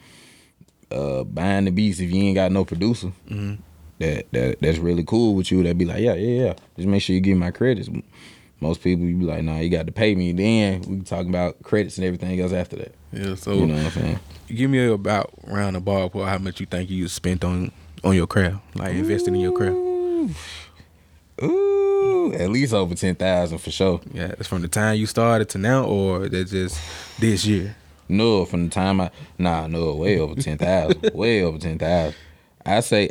uh, 0.90 1.24
buying 1.24 1.64
the 1.64 1.70
beats 1.70 2.00
if 2.00 2.10
you 2.10 2.22
ain't 2.22 2.34
got 2.34 2.52
no 2.52 2.64
producer. 2.64 3.12
Mm-hmm. 3.28 3.62
That 3.98 4.26
that 4.32 4.60
that's 4.60 4.78
really 4.78 5.04
cool 5.04 5.34
with 5.34 5.50
you. 5.50 5.62
That 5.62 5.78
be 5.78 5.84
like, 5.84 6.00
yeah, 6.00 6.14
yeah, 6.14 6.44
yeah. 6.44 6.54
Just 6.76 6.88
make 6.88 7.02
sure 7.02 7.14
you 7.14 7.20
give 7.20 7.38
my 7.38 7.50
credits. 7.50 7.88
Most 8.60 8.82
people 8.82 9.06
you 9.06 9.16
be 9.16 9.24
like, 9.24 9.44
nah, 9.44 9.58
you 9.58 9.70
got 9.70 9.86
to 9.86 9.92
pay 9.92 10.14
me. 10.14 10.32
Then 10.32 10.80
we 10.80 10.86
can 10.86 11.04
talk 11.04 11.26
about 11.26 11.62
credits 11.62 11.96
and 11.96 12.04
everything 12.04 12.40
else 12.40 12.52
after 12.52 12.76
that. 12.76 12.94
Yeah, 13.12 13.34
so 13.36 13.52
you 13.52 13.66
know 13.66 13.74
what 13.74 13.84
I'm 13.84 13.90
saying. 13.90 14.20
Give 14.48 14.70
me 14.70 14.86
about 14.86 15.32
round 15.44 15.76
the 15.76 15.80
ballpark 15.80 16.26
how 16.26 16.38
much 16.38 16.60
you 16.60 16.66
think 16.66 16.90
you 16.90 17.08
spent 17.08 17.44
on 17.44 17.72
on 18.04 18.14
your 18.14 18.26
craft, 18.26 18.58
like 18.76 18.94
investing 18.94 19.34
in 19.34 19.40
your 19.40 19.52
craft. 19.52 19.76
Ooh, 19.76 20.34
at 22.34 22.50
least 22.50 22.72
over 22.72 22.94
ten 22.94 23.14
thousand 23.14 23.58
for 23.58 23.70
sure. 23.70 24.00
Yeah, 24.12 24.34
it's 24.38 24.48
from 24.48 24.62
the 24.62 24.68
time 24.68 24.96
you 24.96 25.06
started 25.06 25.48
to 25.50 25.58
now, 25.58 25.84
or 25.84 26.28
that's 26.28 26.50
just 26.50 26.80
this 27.18 27.44
year. 27.44 27.76
No, 28.08 28.44
from 28.44 28.64
the 28.64 28.70
time 28.70 29.00
I 29.00 29.10
nah, 29.38 29.66
no, 29.66 29.94
way 29.94 30.18
over 30.18 30.40
ten 30.40 30.58
thousand, 30.58 31.10
way 31.14 31.42
over 31.42 31.58
ten 31.58 31.78
thousand. 31.78 32.14
I 32.64 32.80
say, 32.80 33.10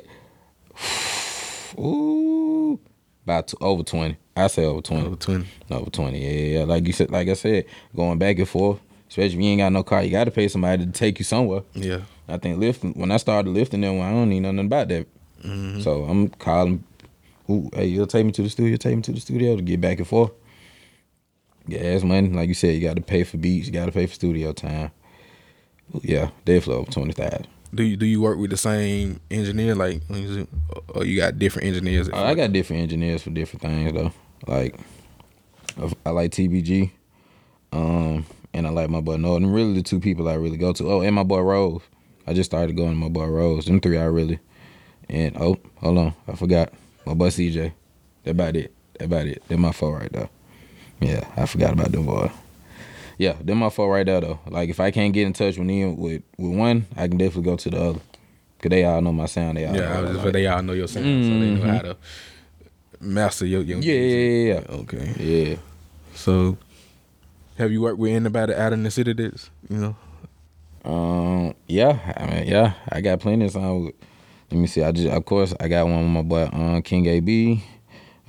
ooh, 1.80 2.80
about 3.24 3.53
over 3.62 3.84
twenty. 3.84 4.18
I 4.36 4.48
say 4.48 4.65
over 4.65 4.82
twenty. 4.82 5.08
Over 5.08 5.15
twenty. 5.15 5.48
Over 5.70 5.89
twenty. 5.89 6.20
Yeah, 6.24 6.60
yeah. 6.60 6.65
Like 6.65 6.86
you 6.88 6.94
said, 6.94 7.12
like 7.12 7.27
I 7.27 7.34
said, 7.34 7.65
going 7.96 8.18
back 8.18 8.38
and 8.39 8.50
forth. 8.50 8.80
Especially 9.10 9.38
if 9.38 9.42
you 9.42 9.50
ain't 9.50 9.60
got 9.60 9.72
no 9.72 9.84
car, 9.84 10.03
you 10.03 10.12
got 10.12 10.25
to 10.25 10.32
pay 10.32 10.50
somebody 10.50 10.86
to 10.86 10.92
take 10.92 11.18
you 11.18 11.24
somewhere. 11.24 11.62
Yeah. 11.74 12.01
I 12.27 12.38
think 12.38 12.60
lifting. 12.60 12.94
When 12.94 13.10
I 13.10 13.18
started 13.18 13.50
lifting, 13.51 13.80
then 13.80 14.01
I 14.01 14.12
don't 14.12 14.27
need 14.27 14.42
nothing 14.42 14.60
about 14.60 14.89
that. 14.89 15.08
Mm-hmm. 15.44 15.80
So 15.82 16.03
I'm 16.03 16.27
calling 16.30 16.84
who, 17.48 17.70
hey, 17.74 17.86
you'll 17.86 18.08
take 18.08 18.25
me 18.25 18.32
to 18.34 18.44
the 18.44 18.50
studio, 18.50 18.77
take 18.77 18.96
me 18.96 19.01
to 19.01 19.12
the 19.12 19.20
studio 19.20 19.56
to 19.56 19.62
get 19.62 19.82
back 19.82 19.98
and 19.98 20.08
forth. 20.08 20.32
Gas 21.70 22.04
money, 22.04 22.30
like 22.30 22.48
you 22.48 22.54
said, 22.54 22.75
you 22.75 22.82
got 22.82 22.96
to 22.96 23.01
pay 23.01 23.24
for 23.24 23.38
beats, 23.38 23.68
you 23.68 23.74
got 23.74 23.88
to 23.88 23.92
pay 23.92 24.06
for 24.06 24.13
studio 24.13 24.54
time. 24.54 24.92
Yeah, 26.01 26.30
definitely 26.46 26.82
over 26.82 26.92
twenty 26.92 27.13
thousand. 27.13 27.48
Do 27.74 27.84
you 27.84 27.98
do 27.98 28.06
you 28.06 28.22
work 28.22 28.38
with 28.38 28.51
the 28.51 28.58
same 28.58 29.20
engineer, 29.32 29.75
like, 29.75 30.01
or 30.89 31.06
you 31.06 31.18
got 31.18 31.39
different 31.39 31.68
engineers? 31.68 32.10
I 32.10 32.34
got 32.34 32.54
different 32.54 32.84
engineers 32.84 33.24
for 33.24 33.30
different 33.30 33.62
things 33.62 33.94
though. 33.94 34.12
Like, 34.48 34.77
I 36.06 36.10
like 36.12 36.32
TBG, 36.32 36.92
um, 37.72 38.25
and 38.54 38.68
I 38.68 38.70
like 38.70 38.89
my 38.89 39.01
boy 39.01 39.18
Norton. 39.18 39.51
Really, 39.51 39.74
the 39.74 39.82
two 39.82 40.00
people 40.00 40.27
I 40.27 40.36
really 40.36 40.58
go 40.58 40.74
to. 40.74 40.92
Oh, 40.92 41.01
and 41.01 41.16
my 41.16 41.24
boy 41.24 41.42
Rose. 41.42 41.82
I 42.25 42.34
just 42.34 42.50
started 42.50 42.75
going 42.75 42.89
to 42.89 42.96
my 42.96 43.10
boy 43.10 43.25
Rose. 43.25 43.66
Them 43.66 43.80
three 43.80 43.98
I 43.98 44.06
really. 44.06 44.39
And 45.10 45.38
oh, 45.38 45.58
hold 45.77 45.98
on, 45.98 46.13
I 46.27 46.36
forgot. 46.36 46.74
My 47.08 47.14
boy 47.14 47.30
CJ. 47.30 47.72
That 48.26 48.32
about 48.32 48.58
it. 48.58 48.74
That 48.96 49.06
about 49.06 49.28
it. 49.28 49.42
They're 49.48 49.58
my 49.58 49.72
four 49.72 49.98
right 49.98 50.12
there. 50.12 50.30
Yeah, 51.00 51.26
I 51.38 51.46
forgot 51.46 51.72
about 51.72 51.94
them 51.94 52.06
boy. 52.06 52.30
Yeah, 53.18 53.38
they're 53.42 53.56
my 53.56 53.70
four 53.70 53.90
right 53.90 54.06
there 54.06 54.20
though. 54.20 54.42
Like 54.46 54.70
if 54.70 54.82
I 54.82 54.92
can't 54.92 55.14
get 55.14 55.26
in 55.26 55.32
touch 55.32 55.58
with 55.58 55.70
them 55.70 55.96
with, 55.96 56.22
with 56.38 56.58
one, 56.58 56.86
I 56.98 57.08
can 57.08 57.18
definitely 57.18 57.44
go 57.44 57.56
to 57.56 57.70
the 57.70 57.82
other. 57.82 58.00
Cause 58.60 58.70
they 58.72 58.84
all 58.84 59.02
know 59.02 59.14
my 59.14 59.26
sound. 59.28 59.56
They 59.56 59.66
all 59.66 59.74
yeah, 59.74 60.02
know 60.02 60.12
like, 60.12 60.34
they 60.34 60.48
all 60.48 60.62
know 60.62 60.74
your 60.74 60.90
sound, 60.90 61.06
mm-hmm. 61.06 61.24
so 61.24 61.40
they 61.40 61.52
know 61.52 61.74
how 61.74 61.80
mm-hmm. 61.80 61.88
to 63.00 63.06
master 63.06 63.46
your 63.46 63.62
your. 63.62 63.80
Yeah, 63.80 63.94
yeah, 63.94 64.54
yeah. 64.54 64.76
Okay. 64.80 65.14
Yeah. 65.18 65.56
So, 66.14 66.58
have 67.58 67.72
you 67.72 67.82
worked 67.82 68.00
with 68.00 68.12
anybody 68.12 68.54
out 68.54 68.74
in 68.74 68.84
the 68.84 68.92
city 68.92 69.14
that's 69.14 69.50
you 69.70 69.78
know? 69.78 69.96
Um. 70.84 71.56
Yeah. 71.68 72.00
I 72.18 72.26
mean, 72.26 72.48
yeah. 72.48 72.74
I 72.90 73.00
got 73.00 73.22
plenty 73.22 73.46
of 73.46 73.52
songs 73.52 73.94
let 74.51 74.60
me 74.60 74.68
see. 74.68 74.84
I 74.84 74.92
just 74.92 75.08
of 75.08 75.25
course 75.25 75.54
I 75.60 75.68
got 75.68 75.86
one 75.86 76.00
with 76.00 76.08
my 76.08 76.22
boy 76.22 76.44
uh, 76.44 76.82
King 76.82 77.06
AB. 77.08 77.63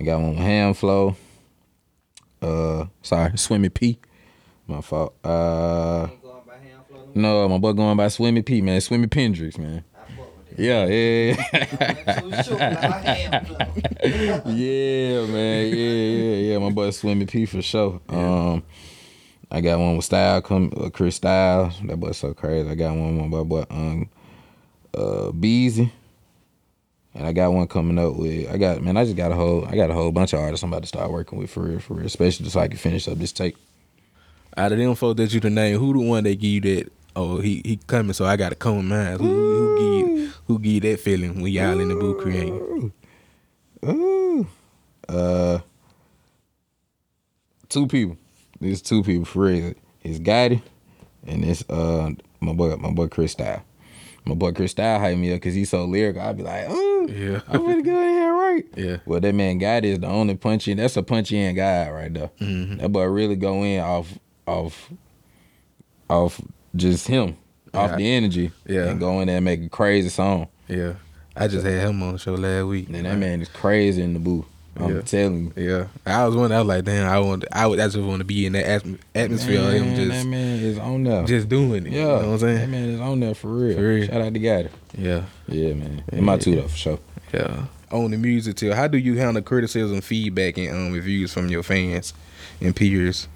I 0.01 0.05
got 0.05 0.21
one 0.21 0.31
with 0.31 0.39
Ham 0.39 0.75
Flow. 0.75 1.17
Uh, 2.41 2.87
sorry, 3.03 3.37
Swimmy 3.37 3.69
P. 3.69 3.99
My 4.67 4.81
fault. 4.81 5.15
Uh, 5.25 6.09
no, 7.15 7.49
my 7.49 7.59
boy 7.59 7.73
going 7.73 7.97
by 7.97 8.09
Swimmy 8.09 8.43
P, 8.43 8.61
man. 8.61 8.81
Swimmy 8.81 9.07
Pendrix, 9.07 9.59
man. 9.59 9.85
Yeah, 10.57 10.87
yeah, 10.87 11.37
yeah, 11.53 11.53
yeah, 14.45 15.27
man, 15.27 15.67
yeah, 15.67 15.73
yeah, 15.73 16.37
yeah. 16.37 16.59
My 16.59 16.71
boy 16.71 16.91
Swimmy 16.91 17.27
P 17.27 17.47
for 17.47 17.63
sure. 17.63 18.01
Um, 18.09 18.65
I 19.53 19.61
got 19.61 19.79
one 19.79 19.97
with 19.97 20.05
Style, 20.05 20.43
come 20.43 20.73
uh, 20.77 20.91
Chris 20.91 21.17
Styles. 21.17 21.75
That 21.85 21.99
boy 21.99 22.11
so 22.11 22.35
crazy. 22.35 22.69
I 22.69 22.75
got 22.75 22.97
one 22.97 23.19
with 23.19 23.31
my 23.31 23.45
boy 23.45 23.65
um, 23.71 24.09
uh, 24.93 25.31
Beezy. 25.31 25.93
And 27.19 27.27
I 27.27 27.33
got 27.33 27.53
one 27.53 27.67
coming 27.67 27.99
up 27.99 28.15
with 28.15 28.49
I 28.49 28.57
got 28.59 28.81
man, 28.81 28.97
I 28.97 29.05
just 29.05 29.17
got 29.17 29.33
a 29.33 29.35
whole 29.35 29.67
I 29.67 29.75
got 29.75 29.91
a 29.91 29.93
whole 29.93 30.13
bunch 30.13 30.33
of 30.35 30.39
artists 30.39 30.63
I'm 30.63 30.73
about 30.73 30.83
to 30.83 30.89
start 30.89 31.11
working 31.11 31.37
with 31.37 31.51
for 31.51 31.65
real, 31.65 31.81
for 31.81 31.95
real, 31.95 32.07
especially 32.07 32.49
so 32.49 32.61
I 32.61 32.69
can 32.69 32.77
finish 32.79 33.09
up 33.09 33.19
this 33.19 33.33
tape. 33.33 33.57
Out 34.57 34.71
of 34.71 34.79
them 34.79 34.95
folks 34.95 35.17
that 35.19 35.35
you 35.35 35.41
the 35.41 35.51
name, 35.51 35.81
who 35.81 35.93
the 35.95 35.99
one 35.99 36.23
that 36.23 36.37
give 36.41 36.51
you 36.51 36.61
that? 36.61 36.93
Oh, 37.17 37.41
he 37.41 37.61
he 37.65 37.81
coming, 37.89 38.13
so 38.13 38.25
I 38.25 38.37
got 38.37 38.51
to 38.51 38.55
come 38.55 38.87
mine. 38.87 39.19
Who, 39.19 39.27
who 39.27 39.79
give 39.79 40.19
you, 40.19 40.33
who 40.47 40.59
give 40.61 40.73
you 40.73 40.81
that 40.93 41.01
feeling 41.01 41.43
when 41.43 41.53
y'all 41.53 41.81
in 41.81 41.89
the 41.89 41.97
booth 41.97 42.23
creating? 42.23 42.93
Ooh, 43.85 44.47
uh, 45.09 45.59
two 47.69 47.89
people. 47.89 48.17
There's 48.61 48.81
two 48.81 49.03
people 49.03 49.25
for 49.25 49.41
real. 49.41 49.75
It's 50.05 50.21
Gotti, 50.21 50.63
and 51.27 51.45
it's 51.45 51.69
uh 51.69 52.11
my 52.39 52.53
boy 52.53 52.77
my 52.77 52.93
boy 52.93 53.09
Chris 53.09 53.33
Style. 53.33 53.65
My 54.29 54.35
boy 54.35 54.53
Chris 54.53 54.73
Style 54.73 54.99
hype 55.01 55.17
me 55.17 55.33
up 55.33 55.37
because 55.37 55.55
he's 55.55 55.71
so 55.71 55.87
lyrical. 55.87 56.21
I'd 56.21 56.37
be 56.37 56.43
like, 56.43 56.67
oh, 56.69 57.09
Yeah. 57.11 57.41
I'm 57.49 57.65
gonna 57.65 57.83
go 57.83 57.99
in 58.03 58.09
here 58.11 58.33
right. 58.35 58.65
Yeah. 58.77 58.97
Well, 59.07 59.21
that 59.21 59.35
man 59.35 59.57
God 59.59 59.85
is 59.87 59.99
the 60.01 60.07
only 60.07 60.35
punchy. 60.35 60.75
That's 60.75 60.97
a 60.99 61.03
punchy 61.03 61.39
in 61.39 61.55
guy 61.57 61.91
right 61.91 62.13
there. 62.13 62.31
Mm-hmm. 62.41 62.77
That 62.77 62.91
boy 62.91 63.05
really 63.05 63.37
go 63.37 63.63
in 63.65 63.81
off 63.81 64.19
off 64.47 64.91
off 66.11 66.41
just 66.77 67.09
him, 67.09 67.37
off 67.73 67.91
Yeah. 67.93 67.97
the 67.97 68.13
energy. 68.15 68.51
Yeah. 68.67 68.89
and 68.91 69.01
go 69.01 69.21
in 69.21 69.29
there 69.29 69.37
and 69.37 69.45
make 69.45 69.63
a 69.63 69.69
crazy 69.71 70.11
song. 70.11 70.49
Yeah, 70.69 70.95
I 71.35 71.49
just 71.49 71.65
had 71.65 71.89
him 71.89 72.03
on 72.03 72.13
the 72.13 72.19
show 72.19 72.35
last 72.35 72.65
week. 72.67 72.89
And 72.91 73.07
that 73.07 73.17
man 73.17 73.41
is 73.41 73.49
crazy 73.49 74.03
in 74.03 74.13
the 74.13 74.19
booth. 74.21 74.45
I'm 74.79 74.95
Yeah. 74.97 75.01
telling 75.03 75.53
you. 75.57 75.71
Yeah, 75.71 75.87
I 76.07 76.25
was 76.27 76.37
one. 76.37 76.53
I 76.53 76.59
was 76.61 76.69
like, 76.69 76.85
damn, 76.85 77.09
I 77.09 77.19
want. 77.21 77.45
I 77.53 77.67
would. 77.67 77.81
I 77.81 77.87
just 77.87 77.99
want 77.99 78.21
to 78.21 78.25
be 78.25 78.47
in 78.47 78.53
that 78.53 78.65
atm- 78.83 78.99
atmosphere 79.15 79.61
of 79.61 79.73
him 79.73 79.87
Man, 79.87 79.97
just 79.97 80.11
that 80.11 80.27
man 80.27 80.59
is 80.61 80.79
on 80.79 81.03
there. 81.05 81.25
just 81.25 81.49
doing 81.49 81.87
it. 81.87 81.93
yeah, 81.93 81.99
you 82.01 82.05
know 82.07 82.15
what 82.17 82.25
I'm 82.27 82.39
saying. 82.39 82.59
That 82.59 82.69
man 82.69 82.89
is 82.91 83.01
on 83.01 83.21
there 83.21 83.35
for 83.35 83.49
real. 83.49 83.77
For 83.77 83.83
real. 83.89 84.07
Shout 84.07 84.21
out 84.21 84.35
to 84.35 84.41
Gotti. 84.41 84.69
Yeah, 84.97 85.23
Yeah, 85.49 85.75
man. 85.75 86.05
In 86.13 86.25
my 86.25 86.37
two 86.39 86.55
though, 86.57 86.69
for 86.69 86.77
sure. 86.77 86.99
yeah. 87.35 87.65
On 87.91 88.11
the 88.11 88.19
music 88.19 88.57
too, 88.57 88.73
how 88.73 88.87
do 88.87 88.99
you 88.99 89.17
handle 89.19 89.43
criticism, 89.43 90.01
feedback, 90.01 90.59
and 90.59 90.71
um, 90.71 90.93
reviews 90.93 91.33
from 91.33 91.49
your 91.49 91.63
fans 91.63 92.13
and 92.61 92.77
peers? 92.77 93.27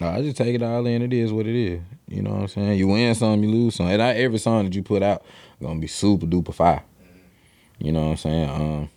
No, 0.00 0.08
I 0.08 0.22
just 0.22 0.36
take 0.36 0.54
it 0.54 0.62
all 0.62 0.86
in. 0.86 1.02
It 1.02 1.12
is 1.12 1.32
what 1.32 1.46
it 1.46 1.54
is. 1.54 1.80
You 2.08 2.22
know 2.22 2.30
what 2.30 2.40
I'm 2.42 2.48
saying? 2.48 2.78
You 2.78 2.86
win 2.88 3.14
some, 3.14 3.42
you 3.44 3.50
lose 3.50 3.74
some. 3.74 3.86
And 3.88 3.98
not 3.98 4.16
every 4.16 4.38
song 4.38 4.64
that 4.64 4.74
you 4.74 4.82
put 4.82 5.02
out 5.02 5.22
gonna 5.62 5.78
be 5.80 5.86
super 5.88 6.24
duper 6.24 6.54
fire. 6.54 6.82
You 7.78 7.92
know 7.92 8.02
what 8.04 8.10
I'm 8.10 8.16
saying? 8.16 8.48
Um, 8.48 8.90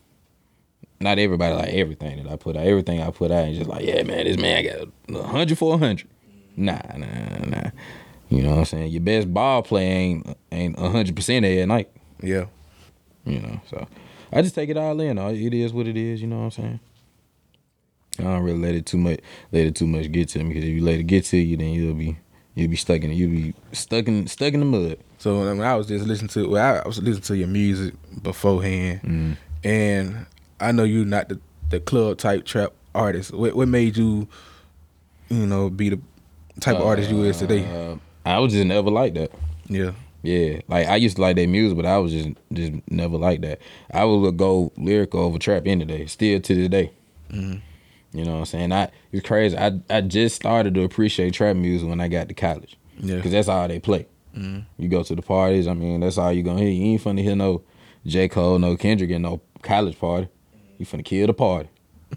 not 1.01 1.19
everybody 1.19 1.55
like 1.55 1.69
everything 1.73 2.23
that 2.23 2.31
I 2.31 2.35
put 2.35 2.55
out. 2.55 2.65
Everything 2.65 3.01
I 3.01 3.11
put 3.11 3.31
out 3.31 3.47
is 3.49 3.57
just 3.57 3.69
like, 3.69 3.85
yeah, 3.85 4.03
man, 4.03 4.25
this 4.25 4.37
man 4.37 4.63
got 4.63 5.19
a 5.19 5.23
hundred 5.27 5.57
for 5.57 5.75
a 5.75 5.77
hundred. 5.77 6.07
Nah, 6.55 6.79
nah, 6.97 7.45
nah. 7.47 7.69
You 8.29 8.43
know 8.43 8.51
what 8.51 8.59
I'm 8.59 8.65
saying? 8.65 8.91
Your 8.91 9.01
best 9.01 9.33
ball 9.33 9.61
play 9.63 9.85
ain't 9.85 10.37
ain't 10.51 10.77
a 10.77 10.89
hundred 10.89 11.15
percent 11.15 11.45
every 11.45 11.65
night. 11.65 11.89
Yeah, 12.21 12.45
You 13.25 13.39
know, 13.39 13.61
so 13.69 13.87
I 14.31 14.41
just 14.41 14.55
take 14.55 14.69
it 14.69 14.77
all 14.77 14.99
in. 15.01 15.17
It 15.17 15.53
is 15.53 15.73
what 15.73 15.87
it 15.87 15.97
is. 15.97 16.21
You 16.21 16.27
know 16.27 16.37
what 16.37 16.43
I'm 16.43 16.51
saying? 16.51 16.79
I 18.19 18.23
don't 18.23 18.43
really 18.43 18.59
let 18.59 18.75
it 18.75 18.85
too 18.85 18.97
much 18.97 19.19
let 19.51 19.65
it 19.65 19.75
too 19.75 19.87
much 19.87 20.11
get 20.11 20.29
to 20.29 20.39
me 20.43 20.49
because 20.49 20.63
if 20.63 20.69
you 20.69 20.83
let 20.83 20.99
it 20.99 21.03
get 21.03 21.25
to 21.25 21.37
you, 21.37 21.57
then 21.57 21.69
you'll 21.69 21.95
be 21.95 22.17
you'll 22.55 22.69
be 22.69 22.75
stuck 22.75 23.01
in 23.01 23.11
you'll 23.11 23.31
be 23.31 23.53
stuck 23.71 24.07
in 24.07 24.27
stuck 24.27 24.53
in 24.53 24.59
the 24.59 24.65
mud. 24.65 24.97
So 25.17 25.39
when 25.39 25.61
I 25.61 25.75
was 25.75 25.87
just 25.87 26.05
listening 26.05 26.29
to, 26.29 26.49
well, 26.49 26.81
I 26.83 26.87
was 26.87 26.99
listening 26.99 27.23
to 27.23 27.37
your 27.37 27.47
music 27.47 27.93
beforehand, 28.21 29.01
Mm. 29.03 29.37
and 29.63 30.25
I 30.61 30.71
know 30.71 30.83
you're 30.83 31.05
not 31.05 31.29
the, 31.29 31.39
the 31.69 31.79
club 31.79 32.17
type 32.17 32.45
trap 32.45 32.73
artist. 32.93 33.33
What, 33.33 33.55
what 33.55 33.67
made 33.67 33.97
you, 33.97 34.27
you 35.29 35.45
know, 35.45 35.69
be 35.69 35.89
the 35.89 35.99
type 36.59 36.75
of 36.77 36.83
artist 36.85 37.09
you 37.09 37.23
is 37.23 37.39
today? 37.39 37.65
Uh, 37.65 37.95
I 38.25 38.39
was 38.39 38.53
just 38.53 38.65
never 38.65 38.89
like 38.91 39.13
that. 39.15 39.31
Yeah, 39.67 39.91
Yeah, 40.21 40.59
like 40.67 40.87
I 40.87 40.97
used 40.97 41.15
to 41.15 41.21
like 41.21 41.35
that 41.37 41.47
music, 41.47 41.75
but 41.77 41.85
I 41.85 41.97
was 41.97 42.11
just 42.11 42.29
just 42.53 42.73
never 42.89 43.17
like 43.17 43.41
that. 43.41 43.59
I 43.93 44.03
would 44.05 44.37
go 44.37 44.71
lyrical 44.77 45.21
over 45.21 45.39
trap 45.39 45.63
any 45.65 45.85
day, 45.85 46.05
still 46.07 46.39
to 46.39 46.55
this 46.55 46.67
day. 46.69 46.91
You 48.13 48.25
know 48.25 48.33
what 48.33 48.39
I'm 48.39 48.45
saying? 48.45 48.71
I 48.73 48.91
it's 49.11 49.25
crazy. 49.25 49.57
I 49.57 49.79
I 49.89 50.01
just 50.01 50.35
started 50.35 50.73
to 50.75 50.83
appreciate 50.83 51.33
trap 51.33 51.55
music 51.55 51.87
when 51.87 52.01
I 52.01 52.07
got 52.09 52.27
to 52.27 52.33
college. 52.33 52.77
Yeah. 52.99 53.15
because 53.15 53.31
that's 53.31 53.47
all 53.47 53.67
they 53.67 53.79
play. 53.79 54.05
You 54.33 54.87
go 54.89 55.03
to 55.03 55.15
the 55.15 55.21
parties. 55.21 55.67
I 55.67 55.73
mean, 55.73 56.01
that's 56.01 56.17
all 56.17 56.31
you 56.31 56.43
gonna 56.43 56.59
hear. 56.59 56.69
You 56.69 56.83
ain't 56.85 57.03
finna 57.03 57.21
hear 57.23 57.35
no 57.35 57.63
J 58.05 58.27
Cole, 58.27 58.59
no 58.59 58.75
Kendrick 58.77 59.09
in 59.09 59.21
no 59.23 59.41
college 59.61 59.97
party. 59.99 60.27
You 60.81 60.87
finna 60.87 61.05
kill 61.05 61.27
the 61.27 61.33
party. 61.35 61.69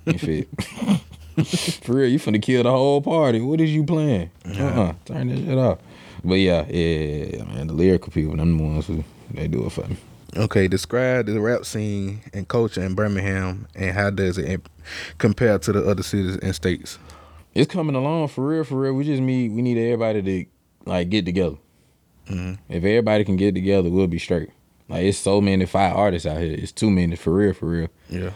You 0.06 0.18
feel? 0.18 0.44
For 1.82 1.92
real, 1.96 2.08
you 2.08 2.18
finna 2.18 2.40
kill 2.40 2.62
the 2.62 2.70
whole 2.70 3.02
party. 3.02 3.42
What 3.42 3.60
is 3.60 3.70
you 3.74 3.84
playing? 3.84 4.30
Uh-uh. 4.46 4.94
Turn 5.04 5.28
that 5.28 5.36
shit 5.36 5.58
off. 5.58 5.80
But 6.24 6.36
yeah, 6.36 6.64
yeah, 6.70 6.88
yeah, 6.98 7.24
yeah, 7.36 7.44
man. 7.44 7.66
The 7.66 7.74
lyrical 7.74 8.10
people, 8.10 8.34
them 8.38 8.56
the 8.56 8.64
ones 8.64 8.86
who 8.86 9.04
they 9.32 9.48
do 9.48 9.66
it 9.66 9.70
for 9.72 9.86
me. 9.86 9.98
Okay, 10.34 10.66
describe 10.66 11.26
the 11.26 11.38
rap 11.42 11.66
scene 11.66 12.20
and 12.32 12.48
culture 12.48 12.82
in 12.82 12.94
Birmingham, 12.94 13.68
and 13.74 13.94
how 13.94 14.08
does 14.08 14.38
it 14.38 14.48
imp- 14.48 14.70
compare 15.18 15.58
to 15.58 15.72
the 15.72 15.86
other 15.86 16.02
cities 16.02 16.38
and 16.38 16.54
states? 16.54 16.98
It's 17.54 17.70
coming 17.70 17.94
along 17.96 18.28
for 18.28 18.46
real, 18.46 18.64
for 18.64 18.76
real. 18.76 18.94
We 18.94 19.04
just 19.04 19.20
need 19.20 19.52
we 19.52 19.60
need 19.60 19.76
everybody 19.76 20.22
to 20.22 20.90
like 20.90 21.10
get 21.10 21.26
together. 21.26 21.56
Mhm. 22.30 22.58
If 22.70 22.76
everybody 22.76 23.24
can 23.24 23.36
get 23.36 23.54
together, 23.54 23.90
we'll 23.90 24.06
be 24.06 24.18
straight. 24.18 24.48
Like 24.88 25.04
it's 25.04 25.18
so 25.18 25.40
many 25.42 25.66
fire 25.66 25.92
artists 25.92 26.26
out 26.26 26.40
here. 26.40 26.54
It's 26.58 26.72
too 26.72 26.90
many 26.90 27.16
for 27.16 27.32
real, 27.34 27.52
for 27.52 27.66
real. 27.66 27.88
Yeah, 28.08 28.30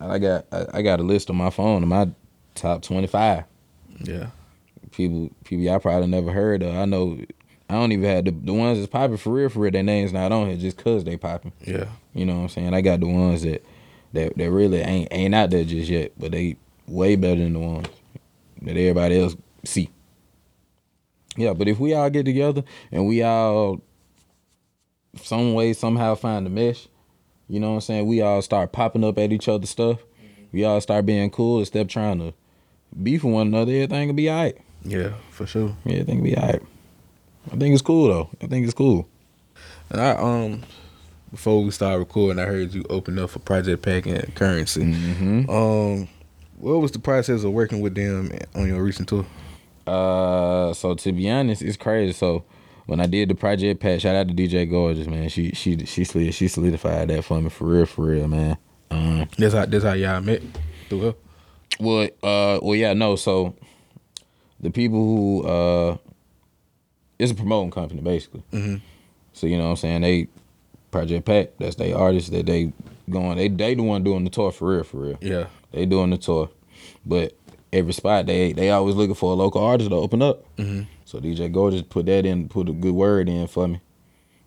I 0.00 0.18
got 0.18 0.46
I, 0.52 0.66
I 0.74 0.82
got 0.82 1.00
a 1.00 1.02
list 1.02 1.30
on 1.30 1.36
my 1.36 1.50
phone 1.50 1.82
of 1.82 1.88
my 1.88 2.08
top 2.54 2.82
twenty 2.82 3.06
five 3.06 3.44
yeah, 4.04 4.28
people 4.90 5.30
people 5.44 5.64
y'all 5.64 5.80
probably 5.80 6.06
never 6.08 6.32
heard 6.32 6.62
of. 6.62 6.74
I 6.74 6.84
know 6.84 7.18
I 7.68 7.74
don't 7.74 7.92
even 7.92 8.04
have 8.08 8.24
the 8.26 8.30
the 8.30 8.52
ones 8.52 8.78
that's 8.78 8.90
popping 8.90 9.16
for 9.16 9.30
real, 9.32 9.48
for 9.48 9.60
real. 9.60 9.72
Their 9.72 9.82
names 9.82 10.12
not 10.12 10.32
on 10.32 10.48
here 10.48 10.56
just 10.56 10.76
cause 10.76 11.04
they 11.04 11.16
popping. 11.16 11.52
yeah, 11.64 11.86
You 12.14 12.26
know 12.26 12.36
what 12.36 12.42
I'm 12.42 12.48
saying? 12.50 12.74
I 12.74 12.80
got 12.80 13.00
the 13.00 13.08
ones 13.08 13.42
that 13.42 13.64
that 14.12 14.36
that 14.36 14.50
really 14.50 14.80
ain't 14.80 15.08
ain't 15.10 15.34
out 15.34 15.50
there 15.50 15.64
just 15.64 15.90
yet, 15.90 16.12
but 16.18 16.32
they 16.32 16.56
way 16.86 17.16
better 17.16 17.42
than 17.42 17.54
the 17.54 17.58
ones 17.58 17.88
that 18.62 18.76
everybody 18.76 19.20
else 19.20 19.36
see. 19.64 19.90
Yeah, 21.36 21.52
but 21.52 21.68
if 21.68 21.78
we 21.78 21.92
all 21.94 22.08
get 22.08 22.24
together 22.24 22.62
and 22.92 23.06
we 23.06 23.22
all 23.22 23.80
some 25.22 25.54
way 25.54 25.72
somehow 25.72 26.14
find 26.14 26.46
the 26.46 26.50
mesh, 26.50 26.88
you 27.48 27.60
know 27.60 27.70
what 27.70 27.74
I'm 27.76 27.80
saying? 27.82 28.06
We 28.06 28.22
all 28.22 28.42
start 28.42 28.72
popping 28.72 29.04
up 29.04 29.18
at 29.18 29.32
each 29.32 29.48
other's 29.48 29.70
stuff. 29.70 30.00
We 30.52 30.64
all 30.64 30.80
start 30.80 31.06
being 31.06 31.30
cool 31.30 31.60
instead 31.60 31.82
of 31.82 31.88
trying 31.88 32.18
to 32.18 32.34
beef 33.02 33.24
with 33.24 33.34
one 33.34 33.48
another. 33.48 33.72
Everything 33.72 34.08
will 34.08 34.14
be 34.14 34.28
all 34.28 34.36
right. 34.42 34.58
yeah, 34.84 35.12
for 35.30 35.46
sure. 35.46 35.76
Yeah, 35.84 35.94
everything 35.94 36.18
will 36.18 36.24
be 36.24 36.36
all 36.36 36.46
right. 36.46 36.62
I 37.52 37.56
think 37.56 37.72
it's 37.72 37.82
cool 37.82 38.08
though. 38.08 38.30
I 38.42 38.46
think 38.46 38.64
it's 38.64 38.74
cool. 38.74 39.08
And 39.90 40.00
I 40.00 40.10
um 40.12 40.62
before 41.30 41.62
we 41.62 41.70
start 41.70 41.98
recording, 41.98 42.38
I 42.42 42.46
heard 42.46 42.72
you 42.72 42.84
open 42.88 43.18
up 43.18 43.30
for 43.30 43.40
Project 43.40 43.82
Pat 43.82 44.06
and 44.06 44.34
Curren$y. 44.34 44.64
Mm-hmm. 44.64 45.50
Um, 45.50 46.08
what 46.58 46.80
was 46.80 46.92
the 46.92 46.98
process 46.98 47.44
of 47.44 47.52
working 47.52 47.80
with 47.80 47.94
them 47.94 48.30
on 48.54 48.66
your 48.66 48.82
recent 48.82 49.08
tour? 49.08 49.26
Uh, 49.86 50.72
so 50.72 50.94
to 50.94 51.12
be 51.12 51.28
honest, 51.28 51.62
it's 51.62 51.76
crazy. 51.76 52.12
So 52.12 52.44
when 52.86 53.00
I 53.00 53.06
did 53.06 53.28
the 53.28 53.34
Project 53.34 53.80
Pat, 53.80 54.00
shout 54.00 54.14
out 54.16 54.28
to 54.28 54.34
DJ 54.34 54.68
Gorgeous, 54.68 55.06
man. 55.06 55.28
She 55.28 55.50
she 55.52 55.84
she 55.86 56.04
solid- 56.04 56.34
she 56.34 56.48
solidified 56.48 57.08
that 57.08 57.24
for 57.24 57.40
me 57.40 57.50
for 57.50 57.64
real, 57.66 57.86
for 57.86 58.02
real, 58.06 58.28
man. 58.28 58.56
Um, 58.90 59.28
That's 59.36 59.54
how 59.54 59.66
that's 59.66 59.84
how 59.84 59.92
y'all 59.94 60.20
met 60.20 60.42
through 60.88 61.00
her. 61.00 61.14
well, 61.80 62.04
uh, 62.22 62.58
well, 62.62 62.76
yeah, 62.76 62.92
no. 62.94 63.16
So 63.16 63.54
the 64.60 64.70
people 64.70 64.98
who 64.98 65.42
uh, 65.46 65.96
it's 67.18 67.32
a 67.32 67.34
promoting 67.34 67.70
company 67.72 68.00
basically. 68.00 68.42
Mhm. 68.52 68.80
So 69.32 69.46
you 69.46 69.56
know 69.58 69.64
what 69.64 69.70
I'm 69.70 69.76
saying 69.76 70.00
they 70.02 70.28
Project 70.90 71.24
Pat. 71.26 71.58
That's 71.58 71.76
they 71.76 71.92
artists 71.92 72.30
that 72.30 72.46
they 72.46 72.72
going. 73.10 73.36
They 73.36 73.48
they 73.48 73.74
the 73.74 73.82
one 73.82 74.04
doing 74.04 74.24
the 74.24 74.30
tour 74.30 74.52
for 74.52 74.74
real, 74.74 74.84
for 74.84 74.98
real. 74.98 75.18
Yeah, 75.20 75.46
They 75.72 75.84
doing 75.86 76.10
the 76.10 76.16
tour, 76.18 76.48
but 77.04 77.34
every 77.76 77.92
spot 77.92 78.26
they 78.26 78.52
they 78.52 78.70
always 78.70 78.94
looking 78.94 79.14
for 79.14 79.32
a 79.32 79.34
local 79.36 79.62
artist 79.64 79.90
to 79.90 79.96
open 79.96 80.22
up. 80.22 80.44
mm-hmm. 80.56 80.82
So 81.04 81.18
DJ 81.20 81.50
Gorgeous 81.52 81.82
put 81.82 82.06
that 82.06 82.26
in, 82.26 82.48
put 82.48 82.68
a 82.68 82.72
good 82.72 82.94
word 82.94 83.28
in 83.28 83.46
for 83.46 83.68
me. 83.68 83.80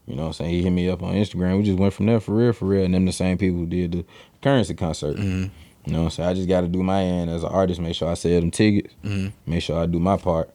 You 0.08 0.16
know 0.16 0.24
what 0.24 0.28
I'm 0.30 0.34
saying? 0.34 0.50
He 0.52 0.64
hit 0.64 0.72
me 0.72 0.90
up 0.90 1.04
on 1.04 1.14
Instagram. 1.14 1.58
We 1.58 1.64
just 1.64 1.78
went 1.80 1.94
from 1.94 2.08
there 2.08 2.20
for 2.20 2.34
real, 2.34 2.52
for 2.52 2.66
real. 2.66 2.84
And 2.84 2.94
them 2.94 3.06
the 3.06 3.12
same 3.12 3.38
people 3.38 3.60
who 3.60 3.66
did 3.68 3.92
the 3.92 4.06
Curren$y 4.42 4.74
concert. 4.76 5.16
Mhm. 5.18 5.52
You 5.86 5.94
know 5.94 6.00
what 6.00 6.04
I'm 6.06 6.10
saying? 6.12 6.30
I 6.30 6.34
just 6.34 6.50
got 6.50 6.62
to 6.62 6.68
do 6.68 6.82
my 6.84 7.02
end 7.04 7.30
as 7.30 7.44
an 7.44 7.50
artist, 7.50 7.80
make 7.80 7.96
sure 7.96 8.10
I 8.10 8.16
sell 8.16 8.40
them 8.40 8.52
tickets, 8.52 8.94
Mhm. 9.06 9.32
make 9.46 9.62
sure 9.62 9.80
I 9.80 9.86
do 9.86 10.00
my 10.00 10.18
part, 10.18 10.50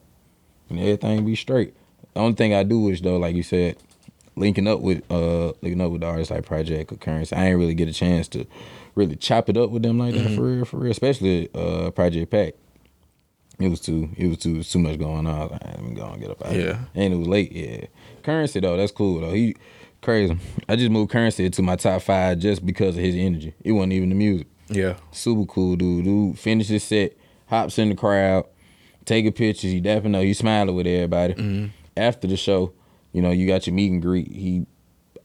and 0.68 0.78
everything 0.78 1.24
be 1.24 1.36
straight. 1.36 1.72
The 2.14 2.20
only 2.20 2.34
thing 2.34 2.52
I 2.52 2.64
do 2.64 2.88
is, 2.90 3.00
though, 3.00 3.16
like 3.16 3.34
you 3.36 3.42
said, 3.42 3.76
linking 4.36 4.66
up 4.66 4.80
with 4.80 5.02
uh 5.10 5.52
linking 5.62 5.80
up 5.80 5.92
with 5.92 6.00
the 6.02 6.08
artists 6.08 6.32
like 6.32 6.44
Project 6.44 6.92
or 6.92 6.96
Curren$y. 6.96 7.38
I 7.38 7.46
ain't 7.46 7.58
really 7.58 7.74
get 7.74 7.88
a 7.88 7.92
chance 7.92 8.26
to 8.28 8.44
really 8.96 9.14
chop 9.16 9.48
it 9.48 9.56
up 9.56 9.70
with 9.70 9.82
them 9.84 9.98
like 9.98 10.14
that 10.14 10.30
for 10.32 10.42
real, 10.42 10.64
for 10.64 10.76
real. 10.78 10.90
Especially 10.90 11.48
uh 11.54 11.90
Project 11.92 12.30
Pat. 12.30 12.54
It 13.60 13.68
was 13.68 13.80
too 13.80 14.10
it 14.16 14.26
was 14.26 14.38
too 14.38 14.62
too 14.62 14.78
much 14.80 14.98
going 14.98 15.26
on. 15.26 15.28
I 15.28 15.42
was 15.42 15.50
like, 15.52 15.64
let 15.64 15.82
me 15.82 15.94
go 15.94 16.06
and 16.06 16.20
get 16.20 16.30
up 16.30 16.44
out 16.44 16.52
of 16.52 16.56
Yeah. 16.56 16.62
here. 16.62 16.88
And 16.94 17.14
it 17.14 17.16
was 17.16 17.28
late, 17.28 17.52
yeah. 17.52 17.86
Curren$y 18.22 18.60
though, 18.60 18.76
that's 18.76 18.92
cool 18.92 19.20
though. 19.20 19.32
He 19.32 19.54
crazy. 20.02 20.36
I 20.68 20.76
just 20.76 20.90
moved 20.90 21.10
Curren$y 21.12 21.48
to 21.48 21.62
my 21.62 21.76
top 21.76 22.02
five 22.02 22.38
just 22.38 22.64
because 22.66 22.96
of 22.96 23.02
his 23.02 23.14
energy. 23.14 23.54
It 23.62 23.72
wasn't 23.72 23.92
even 23.94 24.08
the 24.10 24.14
music. 24.16 24.48
Yeah. 24.68 24.96
Super 25.12 25.44
cool 25.46 25.76
dude. 25.76 26.04
Dude 26.04 26.38
finishes 26.38 26.70
his 26.70 26.84
set, 26.84 27.12
hops 27.46 27.78
in 27.78 27.90
the 27.90 27.94
crowd, 27.94 28.46
taking 29.04 29.32
pictures. 29.32 29.70
He 29.70 29.80
definitely 29.80 30.10
know 30.10 30.22
he 30.22 30.34
smiling 30.34 30.74
with 30.74 30.86
everybody. 30.86 31.34
Mm-hmm. 31.34 31.66
After 31.96 32.26
the 32.26 32.36
show, 32.36 32.72
you 33.12 33.22
know, 33.22 33.30
you 33.30 33.46
got 33.46 33.66
your 33.66 33.74
meet 33.74 33.92
and 33.92 34.02
greet. 34.02 34.32
He 34.32 34.66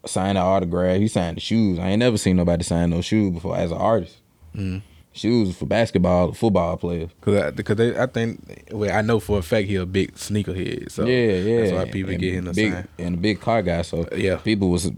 signed 0.06 0.38
an 0.38 0.44
autograph. 0.44 1.00
He 1.00 1.08
signed 1.08 1.38
the 1.38 1.42
shoes. 1.42 1.80
I 1.80 1.88
ain't 1.90 2.00
never 2.00 2.18
seen 2.18 2.36
nobody 2.38 2.64
sign 2.64 2.92
no 2.92 3.02
shoes 3.02 3.34
before 3.34 3.58
as 3.58 3.72
an 3.72 3.78
artist. 3.78 4.18
Mm-hmm. 4.56 4.80
Shoes 5.12 5.58
for 5.58 5.66
basketball, 5.66 6.34
football 6.34 6.78
players. 6.78 7.10
Cause 7.22 7.36
I, 7.36 7.52
cause 7.52 7.76
they, 7.76 7.98
I 7.98 8.06
think, 8.06 8.68
well, 8.72 8.96
I 8.96 9.02
know 9.02 9.20
for 9.20 9.40
a 9.40 9.42
fact 9.42 9.68
he 9.68 9.76
a 9.76 9.86
big 9.86 10.14
sneakerhead. 10.16 10.92
So 10.92 11.06
yeah, 11.06 11.34
yeah. 11.34 11.62
that's 11.62 11.72
why 11.74 11.92
people 11.92 12.12
and 12.12 12.20
get 12.22 12.34
him 12.36 12.46
to 12.46 12.54
big, 12.54 12.72
sign. 12.72 12.88
And 13.00 13.16
a 13.16 13.18
big 13.18 13.42
car 13.42 13.62
guy. 13.64 13.82
So 13.82 14.08
Yeah. 14.16 14.38
people 14.38 14.70
was 14.70 14.92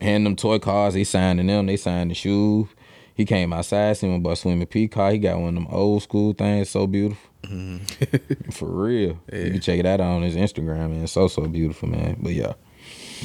handing 0.00 0.24
them 0.24 0.36
toy 0.36 0.58
cars. 0.60 0.94
He 0.94 1.04
signing 1.04 1.48
them. 1.48 1.66
They 1.66 1.76
signed 1.76 2.10
the 2.10 2.14
shoes. 2.14 2.68
He 3.14 3.26
came 3.26 3.52
outside, 3.52 3.96
seen 3.98 4.14
him 4.14 4.20
about 4.20 4.38
Swimmy 4.38 4.64
P 4.64 4.88
car. 4.88 5.10
He 5.10 5.18
got 5.18 5.38
one 5.38 5.48
of 5.48 5.54
them 5.54 5.66
old 5.70 6.02
school 6.02 6.32
things, 6.32 6.70
so 6.70 6.86
beautiful. 6.86 7.30
Mm-hmm. 7.42 8.50
For 8.52 8.66
real. 8.66 9.18
You 9.32 9.50
can 9.50 9.60
check 9.60 9.78
it 9.78 9.84
out 9.84 10.00
on 10.00 10.22
his 10.22 10.36
Instagram, 10.36 10.90
man. 10.90 11.02
It's 11.02 11.12
so 11.12 11.28
so 11.28 11.46
beautiful, 11.46 11.88
man. 11.88 12.16
But 12.20 12.32
yeah. 12.32 12.54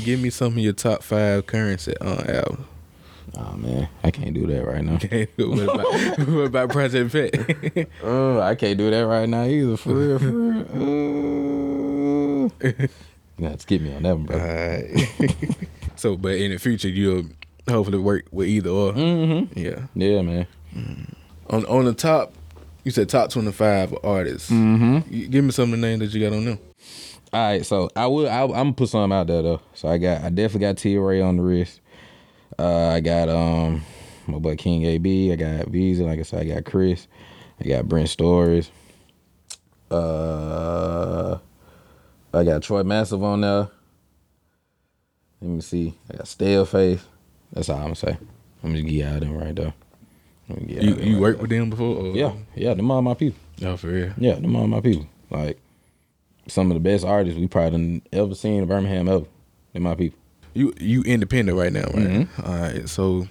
Give 0.04 0.20
me 0.20 0.32
some 0.32 0.54
of 0.54 0.58
your 0.58 0.74
top 0.74 1.04
five 1.04 1.46
Curren$y 1.46 1.94
uh, 2.02 2.42
albums. 2.44 2.66
Oh 3.38 3.54
man, 3.58 3.90
I 4.04 4.12
can't 4.12 4.34
do 4.34 4.46
that 4.48 4.66
right 4.66 4.84
now. 4.84 5.00
what, 5.36 5.60
about, 5.60 6.28
what 6.28 6.46
about 6.46 6.70
Project 6.70 7.12
Pat? 7.12 7.88
Oh, 8.04 8.40
I 8.40 8.56
can't 8.56 8.78
do 8.78 8.90
that 8.92 9.06
right 9.06 9.28
now 9.28 9.44
either. 9.46 9.78
For 9.78 9.94
real, 9.94 10.20
for 10.20 10.32
real. 10.32 10.66
Uh, 12.64 13.50
to 13.50 13.60
skip 13.60 13.82
me 13.82 13.94
on 13.96 14.04
that 14.04 14.16
one, 14.16 14.26
bro. 14.26 14.38
So, 15.98 16.18
but 16.18 16.34
in 16.34 16.52
the 16.52 16.58
future, 16.60 16.90
you'll 16.90 17.26
hopefully 17.70 17.98
work 17.98 18.26
with 18.32 18.48
either 18.48 18.70
or. 18.70 18.94
Mm-hmm. 18.94 19.58
Yeah. 19.58 19.88
Yeah, 19.96 20.22
man. 20.22 20.48
On 21.50 21.66
on 21.66 21.86
the 21.86 21.94
top, 21.94 22.34
you 22.84 22.92
said 22.92 23.10
top 23.10 23.30
twenty 23.32 23.52
five 23.52 23.96
artists. 24.04 24.52
Mm-hmm. 24.52 25.30
Give 25.30 25.44
me 25.44 25.52
some 25.52 25.74
of 25.74 25.80
the 25.80 25.88
names 25.88 26.02
that 26.02 26.14
you 26.14 26.28
got 26.28 26.36
on 26.36 26.46
them. 26.46 26.60
All 27.34 27.42
right, 27.50 27.66
so 27.66 27.90
I 27.96 28.08
will. 28.08 28.30
I, 28.30 28.44
I'm 28.44 28.50
gonna 28.52 28.74
put 28.74 28.90
something 28.90 29.16
out 29.16 29.28
there 29.28 29.42
though. 29.42 29.62
So 29.74 29.88
I 29.88 29.98
got. 29.98 30.22
I 30.24 30.30
definitely 30.30 30.68
got 30.68 30.78
T 30.78 30.98
Ray 30.98 31.22
on 31.22 31.38
the 31.38 31.44
wrist. 31.44 31.82
Uh, 32.58 32.88
I 32.90 33.00
got 33.00 33.30
um 33.30 33.84
my 34.28 34.40
boy 34.40 34.56
King 34.56 34.86
AB. 34.86 35.32
I 35.32 35.36
got 35.36 35.68
Visa. 35.68 36.04
Like 36.04 36.20
I 36.20 36.24
said, 36.24 36.42
I 36.42 36.54
got 36.56 36.66
Chris. 36.66 37.08
I 37.60 37.68
got 37.68 37.88
Brent 37.88 38.10
Stories. 38.10 38.70
Uh, 39.92 41.38
I 42.34 42.44
got 42.44 42.64
Troy 42.64 42.84
Massive 42.84 43.24
on 43.24 43.42
there. 43.42 43.70
Let 45.42 45.50
me 45.52 45.62
see. 45.62 45.96
I 46.12 46.18
got 46.18 46.28
Stale 46.28 46.66
Face. 46.66 47.04
That's 47.54 47.70
all 47.70 47.78
I'm 47.78 47.84
gonna 47.84 47.96
say. 47.96 48.18
I'm 48.64 48.74
just 48.74 48.88
give 48.88 49.06
out 49.08 49.16
of 49.16 49.20
them 49.22 49.38
right 49.38 49.56
there. 49.56 49.74
Gonna 50.50 50.62
You 50.68 50.96
you 50.96 51.14
right 51.14 51.20
worked 51.22 51.38
there. 51.38 51.42
with 51.44 51.50
them 51.52 51.70
before? 51.70 51.96
Or? 51.98 52.16
Yeah, 52.16 52.34
yeah. 52.56 52.74
Them 52.74 52.90
all 52.92 53.02
my 53.02 53.14
people. 53.14 53.40
Oh, 53.64 53.78
for 53.78 53.88
real. 53.88 54.12
Yeah, 54.18 54.36
them 54.36 54.56
all 54.56 54.68
my 54.68 54.82
people. 54.82 55.08
Like 55.30 55.60
some 56.48 56.72
of 56.72 56.76
the 56.76 56.80
best 56.82 57.06
artists 57.06 57.40
we 57.40 57.48
probably 57.48 57.72
done 57.72 58.02
ever 58.12 58.36
seen 58.36 58.62
in 58.62 58.68
Birmingham 58.68 59.08
ever. 59.08 59.26
They 59.74 59.80
my 59.80 59.96
people. 59.96 60.18
You 60.56 60.74
you 60.80 61.04
independent 61.04 61.58
right 61.58 61.72
now, 61.72 61.82
right? 61.94 62.08
Mhm. 62.08 62.28
All 62.48 62.56
right. 62.60 62.90
So 62.90 63.28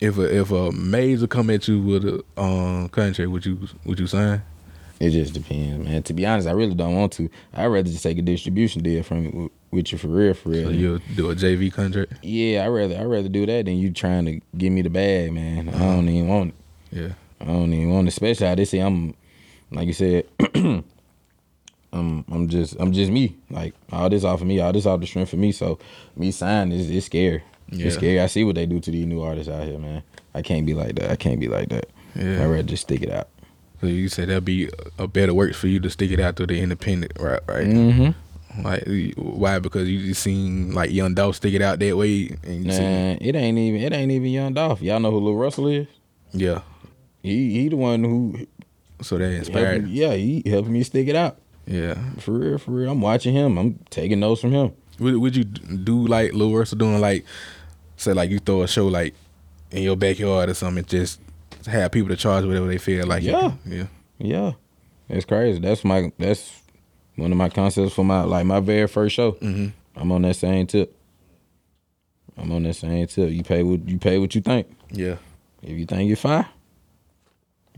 if 0.00 0.16
a 0.16 0.34
if 0.40 0.50
a 0.50 0.72
major 0.72 1.26
come 1.26 1.50
at 1.50 1.68
you 1.68 1.80
with 1.82 2.04
a 2.06 2.24
um 2.40 2.88
contract, 2.88 3.30
would 3.30 3.44
you 3.44 3.58
would 3.84 4.00
you 4.00 4.06
sign? 4.06 4.40
It 5.00 5.10
just 5.10 5.32
depends, 5.34 5.84
man. 5.84 6.02
To 6.04 6.12
be 6.12 6.24
honest, 6.26 6.46
I 6.46 6.52
really 6.52 6.74
don't 6.74 6.94
want 6.94 7.12
to. 7.14 7.28
I'd 7.54 7.66
rather 7.66 7.88
just 7.90 8.02
take 8.02 8.18
a 8.18 8.22
distribution 8.22 8.82
deal 8.82 9.02
from 9.02 9.26
it 9.26 9.34
with, 9.34 9.50
with 9.70 9.92
you 9.92 9.98
for 9.98 10.08
real, 10.08 10.34
for 10.34 10.50
real. 10.50 10.64
So 10.66 10.70
you'll 10.70 11.00
do 11.16 11.30
a 11.30 11.34
JV 11.34 11.72
contract? 11.72 12.12
yeah, 12.22 12.64
I 12.64 12.68
rather 12.68 12.96
I 12.98 13.04
rather 13.04 13.28
do 13.28 13.44
that 13.46 13.64
than 13.64 13.76
you 13.78 13.90
trying 13.92 14.26
to 14.26 14.40
give 14.56 14.72
me 14.72 14.82
the 14.82 14.90
bag, 14.90 15.32
man. 15.32 15.68
I 15.70 15.78
don't 15.78 16.08
even 16.08 16.28
want 16.28 16.54
it. 16.92 16.98
Yeah. 16.98 17.08
I 17.40 17.46
don't 17.46 17.72
even 17.72 17.90
want 17.90 18.06
it. 18.08 18.10
Especially 18.12 18.46
how 18.46 18.54
they 18.54 18.66
say 18.66 18.80
I'm, 18.80 19.14
like 19.70 19.86
you 19.86 19.94
said, 19.94 20.26
I'm 21.92 22.24
I'm 22.30 22.48
just 22.48 22.76
I'm 22.78 22.92
just 22.92 23.10
me. 23.10 23.36
Like 23.50 23.74
all 23.92 24.08
this 24.08 24.24
off 24.24 24.40
of 24.40 24.46
me, 24.46 24.60
all 24.60 24.72
this 24.72 24.86
off 24.86 25.00
the 25.00 25.06
strength 25.06 25.32
of 25.32 25.38
me. 25.38 25.52
So 25.52 25.78
me 26.16 26.30
signing 26.30 26.78
is 26.78 26.90
it's 26.90 27.06
scary. 27.06 27.42
Yeah. 27.68 27.86
It's 27.86 27.96
scary. 27.96 28.20
I 28.20 28.26
see 28.26 28.44
what 28.44 28.54
they 28.56 28.66
do 28.66 28.80
to 28.80 28.90
these 28.90 29.06
new 29.06 29.22
artists 29.22 29.50
out 29.50 29.66
here, 29.66 29.78
man. 29.78 30.02
I 30.34 30.42
can't 30.42 30.66
be 30.66 30.74
like 30.74 30.96
that. 30.96 31.10
I 31.10 31.16
can't 31.16 31.40
be 31.40 31.48
like 31.48 31.68
that. 31.70 31.86
Yeah. 32.14 32.42
I'd 32.42 32.46
rather 32.46 32.62
just 32.62 32.82
stick 32.82 33.02
it 33.02 33.10
out. 33.10 33.28
So 33.80 33.86
you 33.86 34.08
said 34.08 34.28
that'd 34.28 34.44
be 34.44 34.68
a 34.98 35.06
better 35.08 35.32
works 35.32 35.56
for 35.56 35.66
you 35.68 35.80
to 35.80 35.88
stick 35.90 36.10
it 36.10 36.20
out 36.20 36.36
to 36.36 36.46
the 36.46 36.60
independent, 36.60 37.12
right? 37.18 37.40
Right. 37.48 37.66
Mm-hmm. 37.66 38.62
Like 38.62 39.14
why? 39.16 39.58
Because 39.60 39.88
you 39.88 40.06
just 40.08 40.22
seen 40.22 40.72
like 40.74 40.90
Young 40.90 41.14
Dolph 41.14 41.36
stick 41.36 41.54
it 41.54 41.62
out 41.62 41.78
that 41.78 41.96
way, 41.96 42.36
and 42.42 42.64
you 42.66 42.72
see, 42.72 42.82
it 42.82 43.34
ain't 43.36 43.56
even 43.58 43.80
it 43.80 43.92
ain't 43.92 44.10
even 44.10 44.28
Young 44.30 44.54
Dolph. 44.54 44.82
Y'all 44.82 44.98
know 45.00 45.10
who 45.12 45.18
Lil 45.20 45.36
Russell 45.36 45.68
is? 45.68 45.86
yeah. 46.32 46.62
He 47.22 47.52
he 47.52 47.68
the 47.68 47.76
one 47.76 48.02
who 48.02 48.46
So 49.02 49.18
that 49.18 49.30
inspired. 49.30 49.84
me, 49.84 49.90
yeah, 49.90 50.14
he 50.14 50.42
helped 50.46 50.68
me 50.68 50.82
stick 50.82 51.06
it 51.08 51.14
out. 51.16 51.38
Yeah. 51.66 51.94
For 52.18 52.32
real, 52.32 52.58
for 52.58 52.70
real. 52.72 52.90
I'm 52.90 53.00
watching 53.00 53.34
him. 53.34 53.58
I'm 53.58 53.78
taking 53.90 54.20
notes 54.20 54.40
from 54.40 54.52
him. 54.52 54.72
Would, 54.98 55.16
would 55.16 55.36
you 55.36 55.44
do 55.44 56.06
like 56.06 56.32
Lil 56.32 56.54
Russell 56.54 56.78
doing 56.78 57.00
like, 57.00 57.24
say 57.96 58.12
like 58.12 58.30
you 58.30 58.38
throw 58.38 58.62
a 58.62 58.68
show 58.68 58.86
like 58.86 59.14
in 59.70 59.82
your 59.82 59.96
backyard 59.96 60.48
or 60.48 60.54
something, 60.54 60.84
just 60.84 61.20
have 61.66 61.92
people 61.92 62.08
to 62.08 62.16
charge 62.16 62.44
whatever 62.44 62.66
they 62.66 62.78
feel 62.78 63.06
like? 63.06 63.22
Yeah. 63.22 63.52
yeah. 63.64 63.86
Yeah, 64.18 64.52
it's 65.08 65.24
crazy. 65.24 65.58
That's 65.60 65.82
my 65.82 66.12
that's 66.18 66.60
one 67.16 67.32
of 67.32 67.38
my 67.38 67.48
concepts 67.48 67.94
for 67.94 68.04
my 68.04 68.22
like 68.22 68.44
my 68.44 68.60
very 68.60 68.86
first 68.86 69.14
show. 69.14 69.32
Mm-hmm. 69.32 69.68
I'm 69.96 70.12
on 70.12 70.22
that 70.22 70.36
same 70.36 70.66
tip. 70.66 70.94
I'm 72.36 72.52
on 72.52 72.62
that 72.64 72.74
same 72.74 73.06
tip. 73.06 73.30
You 73.30 73.42
pay 73.42 73.62
what 73.62 73.88
you 73.88 73.98
pay 73.98 74.18
what 74.18 74.34
you 74.34 74.42
think. 74.42 74.66
Yeah. 74.90 75.16
If 75.62 75.70
you 75.78 75.86
think 75.86 76.08
you're 76.08 76.16
fine, 76.16 76.46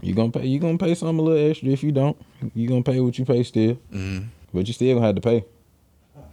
you 0.03 0.15
gonna 0.15 0.33
pay. 0.33 0.47
You 0.47 0.59
gonna 0.59 0.79
pay 0.79 0.95
some 0.95 1.19
a 1.19 1.23
little 1.23 1.51
extra. 1.51 1.69
If 1.69 1.83
you 1.83 1.93
don't, 1.93 2.17
you 2.55 2.69
gonna 2.69 2.83
pay 2.83 3.01
what 3.01 3.19
you 3.19 3.25
pay 3.25 3.43
still. 3.45 3.75
Mm-hmm. 3.93 4.27
But 4.53 4.67
you 4.67 4.75
still 4.75 4.97
gonna 4.97 5.07
have 5.07 5.15
to 5.15 5.21
pay. 5.21 5.45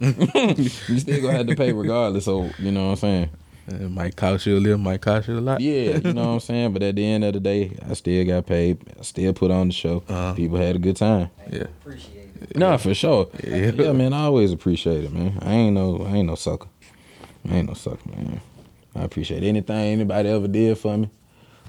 you 0.00 0.98
still 0.98 1.22
gonna 1.22 1.36
have 1.36 1.46
to 1.46 1.56
pay 1.56 1.72
regardless. 1.72 2.24
So 2.24 2.50
you 2.58 2.72
know 2.72 2.86
what 2.86 2.90
I'm 2.90 2.96
saying. 2.96 3.30
It 3.68 3.90
might 3.90 4.16
cost 4.16 4.46
you 4.46 4.56
a 4.56 4.58
little, 4.58 4.78
might 4.78 5.00
cost 5.00 5.28
you 5.28 5.38
a 5.38 5.40
lot. 5.40 5.60
Yeah, 5.60 5.98
you 5.98 6.12
know 6.12 6.26
what 6.26 6.32
I'm 6.32 6.40
saying. 6.40 6.72
But 6.72 6.82
at 6.82 6.96
the 6.96 7.06
end 7.06 7.22
of 7.22 7.34
the 7.34 7.40
day, 7.40 7.76
I 7.88 7.94
still 7.94 8.24
got 8.26 8.46
paid. 8.46 8.82
I 8.98 9.02
still 9.02 9.32
put 9.32 9.52
on 9.52 9.68
the 9.68 9.74
show. 9.74 10.02
Uh-huh. 10.08 10.34
People 10.34 10.58
had 10.58 10.74
a 10.74 10.78
good 10.80 10.96
time. 10.96 11.30
Yeah. 11.48 11.62
Appreciate 11.62 12.30
it. 12.40 12.56
Nah, 12.56 12.78
for 12.78 12.94
sure. 12.94 13.28
Yeah. 13.44 13.70
Yeah. 13.70 13.92
man. 13.92 14.12
I 14.12 14.24
always 14.24 14.52
appreciate 14.52 15.04
it, 15.04 15.12
man. 15.12 15.38
I 15.42 15.52
ain't 15.52 15.74
no, 15.74 16.04
I 16.04 16.16
ain't 16.16 16.26
no 16.26 16.34
sucker. 16.34 16.68
I 17.48 17.54
ain't 17.54 17.68
no 17.68 17.74
sucker, 17.74 18.08
man. 18.08 18.40
I 18.96 19.02
appreciate 19.02 19.44
anything 19.44 19.76
anybody 19.76 20.28
ever 20.28 20.48
did 20.48 20.76
for 20.76 20.96
me. 20.96 21.10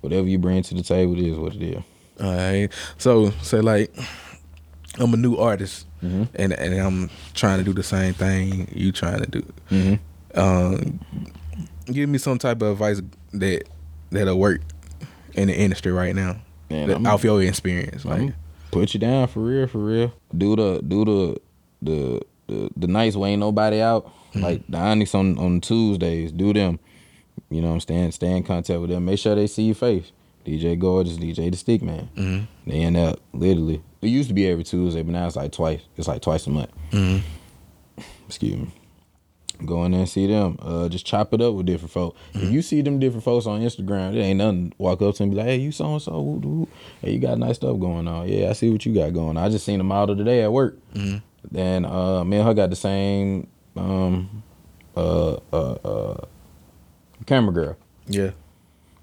Whatever 0.01 0.27
you 0.27 0.39
bring 0.39 0.63
to 0.63 0.73
the 0.73 0.81
table 0.81 1.19
is 1.19 1.37
what 1.37 1.53
it 1.55 1.61
is. 1.61 1.83
All 2.21 2.35
right. 2.35 2.69
So 2.97 3.31
say 3.41 3.61
like 3.61 3.93
I'm 4.99 5.13
a 5.13 5.17
new 5.17 5.35
artist 5.37 5.87
Mhm. 6.03 6.27
and 6.35 6.53
and 6.53 6.73
I'm 6.79 7.09
trying 7.33 7.59
to 7.59 7.63
do 7.63 7.73
the 7.73 7.83
same 7.83 8.13
thing 8.13 8.67
you 8.73 8.91
trying 8.91 9.19
to 9.23 9.27
do. 9.29 9.53
Mm-hmm. 9.71 10.39
Um, 10.39 10.99
give 11.85 12.09
me 12.09 12.17
some 12.17 12.37
type 12.37 12.61
of 12.61 12.69
advice 12.73 13.01
that 13.33 13.63
that'll 14.11 14.39
work 14.39 14.61
in 15.33 15.47
the 15.47 15.55
industry 15.57 15.91
right 15.91 16.15
now. 16.15 16.37
Man, 16.69 17.05
off 17.07 17.23
your 17.23 17.41
experience. 17.41 18.05
Like 18.05 18.21
I'm 18.21 18.35
put 18.71 18.93
you 18.93 18.99
down 18.99 19.27
for 19.27 19.39
real, 19.41 19.67
for 19.67 19.79
real. 19.79 20.13
Do 20.37 20.55
the 20.55 20.81
do 20.87 21.05
the 21.05 21.37
the 21.81 22.21
the, 22.47 22.69
the 22.75 22.87
nights 22.87 23.15
where 23.15 23.29
ain't 23.29 23.39
nobody 23.39 23.81
out. 23.81 24.11
Like 24.33 24.63
the 24.69 24.77
Onyx 24.77 25.13
on 25.15 25.37
on 25.37 25.59
Tuesdays. 25.61 26.31
Do 26.31 26.53
them. 26.53 26.79
You 27.49 27.61
know 27.61 27.67
what 27.67 27.73
I'm 27.75 27.79
saying? 27.81 28.11
Stay 28.13 28.31
in 28.35 28.43
contact 28.43 28.79
with 28.79 28.89
them. 28.89 29.05
Make 29.05 29.19
sure 29.19 29.35
they 29.35 29.47
see 29.47 29.63
your 29.63 29.75
face. 29.75 30.11
DJ 30.45 30.77
Gorgeous, 30.77 31.17
DJ 31.17 31.49
the 31.51 31.57
Stick 31.57 31.81
Man. 31.81 32.09
Mhm. 32.15 32.47
They 32.67 32.79
end 32.81 32.97
up 32.97 33.19
literally. 33.33 33.81
It 34.01 34.07
used 34.07 34.29
to 34.29 34.33
be 34.33 34.47
every 34.47 34.63
Tuesday, 34.63 35.03
but 35.03 35.11
now 35.11 35.27
it's 35.27 35.35
like 35.35 35.51
twice. 35.51 35.81
It's 35.97 36.07
like 36.07 36.21
twice 36.21 36.47
a 36.47 36.49
month. 36.49 36.69
Mhm. 36.91 37.21
Excuse 38.27 38.57
me. 38.57 38.67
Go 39.65 39.85
in 39.85 39.91
there 39.91 39.99
and 40.01 40.09
see 40.09 40.25
them. 40.25 40.57
Uh, 40.59 40.89
just 40.89 41.05
chop 41.05 41.35
it 41.35 41.41
up 41.41 41.53
with 41.53 41.67
different 41.67 41.91
folks. 41.91 42.19
If 42.33 42.51
you 42.51 42.63
see 42.63 42.81
them 42.81 42.97
different 42.97 43.23
folks 43.23 43.45
on 43.45 43.61
Instagram, 43.61 44.15
it 44.15 44.19
ain't 44.19 44.39
nothing. 44.39 44.73
Walk 44.79 45.03
up 45.03 45.13
to 45.13 45.17
them 45.19 45.25
and 45.25 45.31
be 45.31 45.37
like, 45.37 45.45
"Hey, 45.45 45.57
you 45.57 45.71
so 45.71 45.93
and 45.93 46.01
so. 46.01 46.67
Hey, 47.03 47.11
you 47.13 47.19
got 47.19 47.37
nice 47.37 47.57
stuff 47.57 47.79
going 47.79 48.07
on. 48.07 48.27
Yeah, 48.27 48.49
I 48.49 48.53
see 48.53 48.71
what 48.71 48.83
you 48.87 48.93
got 48.95 49.13
going 49.13 49.37
on. 49.37 49.37
I 49.37 49.49
just 49.49 49.63
seen 49.65 49.77
the 49.77 49.83
model 49.83 50.15
today 50.15 50.41
at 50.41 50.51
work. 50.51 50.79
Mhm. 50.95 51.21
Then 51.51 51.85
uh, 51.85 52.23
me 52.23 52.37
and 52.37 52.47
her 52.47 52.55
got 52.55 52.71
the 52.71 52.75
same 52.75 53.47
um, 53.77 54.41
uh, 54.97 55.33
uh, 55.53 55.75
uh, 55.85 56.17
camera 57.27 57.53
girl. 57.53 57.75
yeah. 58.07 58.31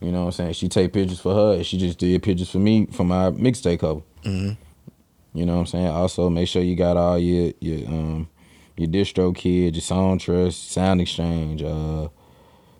You 0.00 0.12
know 0.12 0.20
what 0.20 0.26
I'm 0.26 0.32
saying? 0.32 0.52
She 0.52 0.68
take 0.68 0.92
pictures 0.92 1.18
for 1.20 1.34
her, 1.34 1.54
and 1.54 1.66
she 1.66 1.76
just 1.78 1.98
did 1.98 2.22
pictures 2.22 2.50
for 2.50 2.58
me 2.58 2.86
for 2.86 3.04
my 3.04 3.30
mixtape 3.30 3.80
cover. 3.80 4.02
Mhm. 4.24 4.56
You 5.34 5.44
know 5.46 5.54
what 5.54 5.60
I'm 5.60 5.66
saying? 5.66 5.86
Also, 5.88 6.28
make 6.30 6.48
sure 6.48 6.62
you 6.62 6.76
got 6.76 6.96
all 6.96 7.18
your 7.18 7.52
your 7.60 7.86
um 7.88 8.28
your 8.76 8.88
DistroKid, 8.88 9.72
your 9.74 9.82
Songtrust, 9.82 10.70
sound 10.70 11.00
exchange. 11.00 11.62
Uh, 11.62 12.08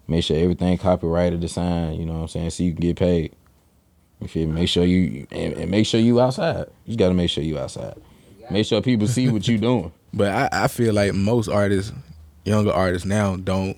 make 0.07 0.23
sure 0.23 0.37
everything 0.37 0.79
copyrighted, 0.79 1.41
the 1.41 1.49
sign. 1.49 1.95
You 1.99 2.07
know 2.07 2.15
what 2.15 2.21
I'm 2.21 2.29
saying? 2.29 2.51
So 2.51 2.63
you 2.63 2.73
can 2.73 2.81
get 2.81 2.97
paid. 2.97 3.33
You 4.21 4.29
feel 4.29 4.47
me? 4.47 4.55
Make 4.55 4.69
sure 4.69 4.85
you 4.85 5.27
and, 5.33 5.55
and 5.55 5.71
make 5.71 5.87
sure 5.87 6.01
you 6.01 6.21
outside. 6.21 6.67
You 6.87 6.97
got 6.97 7.09
to 7.09 7.15
make 7.15 7.31
sure 7.31 7.43
you 7.43 7.59
outside. 7.59 7.95
Make 8.51 8.65
sure 8.67 8.81
people 8.81 9.07
see 9.09 9.29
what 9.29 9.47
you 9.49 9.59
doing. 9.69 9.93
But 10.15 10.29
I, 10.53 10.65
I 10.65 10.69
feel 10.69 10.95
like 10.95 11.13
most 11.15 11.49
artists, 11.49 11.93
younger 12.45 12.73
artists 12.73 13.07
now, 13.07 13.37
don't 13.37 13.77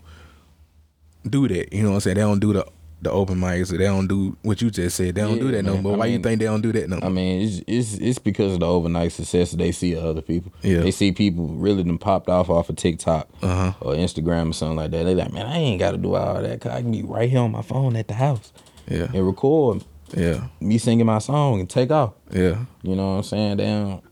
do 1.28 1.48
that. 1.48 1.72
You 1.72 1.82
know 1.82 1.88
what 1.90 1.94
I'm 1.96 2.00
saying? 2.00 2.14
They 2.16 2.20
don't 2.22 2.38
do 2.40 2.52
the 2.52 2.66
the 3.02 3.10
open 3.10 3.36
mics. 3.38 3.68
They 3.70 3.78
don't 3.84 4.06
do 4.06 4.36
what 4.42 4.60
you 4.60 4.70
just 4.70 4.96
said. 4.96 5.14
They 5.14 5.22
don't 5.22 5.36
Yeah, 5.36 5.42
do 5.42 5.50
that 5.52 5.62
no 5.64 5.74
man. 5.74 5.82
more. 5.82 5.94
I 5.94 5.96
Why 5.96 6.06
you 6.06 6.18
think 6.18 6.38
they 6.38 6.44
don't 6.46 6.60
do 6.60 6.70
that 6.72 6.88
no 6.90 6.96
more? 6.96 7.06
I 7.06 7.08
mean, 7.08 7.40
it's 7.42 7.62
it's 7.66 7.94
it's 7.94 8.18
because 8.18 8.54
of 8.54 8.60
the 8.60 8.66
overnight 8.66 9.12
success 9.12 9.52
they 9.52 9.72
see 9.72 9.94
of 9.94 10.04
other 10.04 10.20
people. 10.22 10.52
Yeah. 10.62 10.80
They 10.80 10.90
see 10.90 11.12
people 11.12 11.46
really 11.48 11.82
done 11.82 11.98
popped 11.98 12.28
off 12.28 12.50
off 12.50 12.68
of 12.68 12.76
TikTok 12.76 13.28
Uh-huh. 13.42 13.72
or 13.80 13.94
Instagram 13.94 14.50
or 14.50 14.52
something 14.52 14.76
like 14.76 14.90
that. 14.90 15.04
They 15.04 15.14
like, 15.14 15.32
man, 15.32 15.46
I 15.46 15.56
ain't 15.56 15.78
got 15.80 15.92
to 15.92 15.96
do 15.96 16.14
all 16.14 16.42
that. 16.42 16.60
Cause 16.60 16.72
I 16.72 16.82
can 16.82 16.92
be 16.92 17.02
right 17.02 17.28
here 17.30 17.40
on 17.40 17.52
my 17.52 17.62
phone 17.62 17.96
at 17.96 18.08
the 18.08 18.14
house 18.14 18.52
yeah, 18.88 19.08
and 19.14 19.26
record 19.26 19.84
yeah, 20.16 20.48
me 20.60 20.76
singing 20.78 21.06
my 21.06 21.20
song 21.20 21.60
and 21.60 21.70
take 21.70 21.90
off. 21.92 22.14
yeah, 22.32 22.64
You 22.82 22.96
know 22.96 23.12
what 23.12 23.16
I'm 23.18 23.22
saying? 23.22 23.56
They 23.58 23.64
don't, 23.66 24.02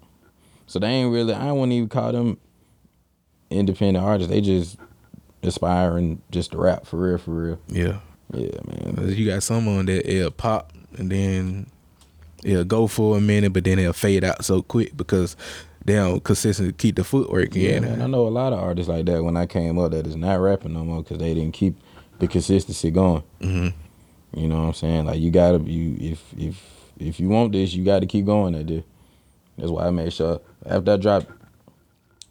so 0.66 0.78
they 0.78 0.86
ain't 0.86 1.12
really. 1.12 1.34
I 1.34 1.50
wouldn't 1.52 1.72
even 1.72 1.88
call 1.88 2.12
them 2.12 2.38
independent 3.50 4.04
artists. 4.04 4.30
They 4.32 4.40
just 4.40 4.76
aspiring 5.42 6.20
just 6.30 6.52
to 6.52 6.58
rap 6.58 6.86
for 6.86 6.96
real, 6.98 7.18
for 7.18 7.30
real. 7.32 7.60
yeah. 7.68 7.98
Yeah, 8.32 8.50
man. 8.66 9.08
You 9.16 9.26
got 9.26 9.42
some 9.42 9.66
on 9.68 9.86
that 9.86 10.08
it'll 10.10 10.30
pop 10.30 10.72
and 10.98 11.10
then 11.10 11.66
it'll 12.44 12.64
go 12.64 12.86
for 12.86 13.16
a 13.16 13.20
minute, 13.20 13.52
but 13.52 13.64
then 13.64 13.78
it'll 13.78 13.92
fade 13.92 14.24
out 14.24 14.44
so 14.44 14.62
quick 14.62 14.96
because 14.96 15.36
they 15.84 15.94
don't 15.94 16.22
consistently 16.22 16.72
keep 16.74 16.96
the 16.96 17.04
footwork 17.04 17.54
Yeah, 17.54 17.70
in. 17.76 17.82
man. 17.84 18.02
I 18.02 18.06
know 18.06 18.26
a 18.26 18.28
lot 18.28 18.52
of 18.52 18.58
artists 18.58 18.88
like 18.88 19.06
that 19.06 19.22
when 19.24 19.36
I 19.36 19.46
came 19.46 19.78
up 19.78 19.92
that 19.92 20.06
is 20.06 20.16
not 20.16 20.36
rapping 20.40 20.74
no 20.74 20.84
more 20.84 21.02
because 21.02 21.18
they 21.18 21.32
didn't 21.34 21.54
keep 21.54 21.76
the 22.18 22.26
consistency 22.28 22.90
going. 22.90 23.22
Mhm. 23.40 23.72
You 24.36 24.48
know 24.48 24.56
what 24.58 24.66
I'm 24.68 24.74
saying? 24.74 25.06
Like 25.06 25.20
you 25.20 25.30
gotta 25.30 25.58
you 25.60 25.96
if 25.98 26.22
if 26.36 26.62
if 26.98 27.20
you 27.20 27.28
want 27.30 27.52
this, 27.52 27.72
you 27.72 27.84
got 27.84 28.00
to 28.00 28.06
keep 28.06 28.26
going 28.26 28.54
at 28.56 28.66
this. 28.66 28.82
That's 29.56 29.70
why 29.70 29.86
I 29.86 29.90
made 29.90 30.12
sure 30.12 30.40
after 30.66 30.92
I 30.92 30.96
dropped 30.96 31.26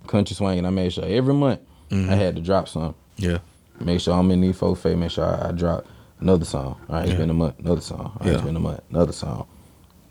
Country 0.05 0.35
Swinging, 0.35 0.65
I 0.65 0.69
made 0.69 0.93
sure 0.93 1.05
every 1.05 1.33
month 1.33 1.61
Mm-hmm. 1.89 2.09
I 2.11 2.15
had 2.15 2.35
to 2.35 2.41
drop 2.41 2.67
something. 2.67 2.93
Yeah, 3.15 3.37
Make 3.79 3.99
sure 4.01 4.13
I'm 4.15 4.31
in 4.31 4.41
these 4.41 4.57
folk 4.57 4.77
face. 4.77 4.95
Make 4.97 5.11
sure 5.11 5.25
I, 5.25 5.49
I 5.49 5.51
drop 5.51 5.85
another 6.19 6.45
song. 6.45 6.79
All 6.89 6.95
right, 6.95 7.03
it's 7.03 7.11
Yeah. 7.11 7.17
been 7.17 7.29
a 7.29 7.33
month. 7.33 7.59
Another 7.59 7.81
song. 7.81 7.99
All 7.99 8.17
right, 8.19 8.29
it's 8.33 8.39
Yeah. 8.41 8.45
been 8.45 8.55
a 8.55 8.59
month. 8.59 8.81
Another 8.89 9.11
song. 9.13 9.45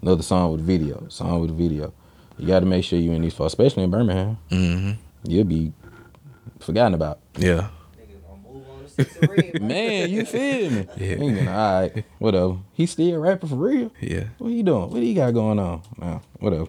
Another 0.03 0.23
song 0.23 0.53
with 0.53 0.61
video. 0.61 1.05
Song 1.09 1.41
with 1.41 1.51
video. 1.57 1.93
You 2.39 2.47
got 2.47 2.61
to 2.61 2.67
make 2.67 2.85
sure 2.85 2.99
you 2.99 3.13
in 3.13 3.23
these 3.23 3.35
folks, 3.35 3.53
especially 3.55 3.83
in 3.85 3.91
Birmingham. 3.91 4.39
Mm-hmm. 4.51 4.91
You'll 5.31 5.45
be 5.45 5.73
forgotten 6.61 6.95
about. 6.95 7.19
yeah, 7.39 7.69
Niggas 7.99 8.23
gonna 8.29 8.43
move 8.55 8.65
on 8.71 8.85
to 8.85 8.89
six 8.89 9.17
of 9.17 9.29
red. 9.31 9.63
Man, 9.63 10.11
you 10.11 10.25
feel 10.25 10.71
me? 10.71 10.87
Yeah. 10.97 11.17
Thinking, 11.17 11.49
all 11.49 11.81
right, 11.81 12.05
whatever. 12.19 12.57
He 12.75 12.87
still 12.87 13.19
rapping 13.19 13.49
for 13.49 13.57
real. 13.57 13.91
yeah. 14.01 14.25
What 14.39 14.53
he 14.53 14.63
doing? 14.63 14.91
What 14.91 15.03
he 15.03 15.15
got 15.15 15.33
going 15.35 15.59
on? 15.59 15.83
Now, 15.99 16.23
whatever. 16.39 16.67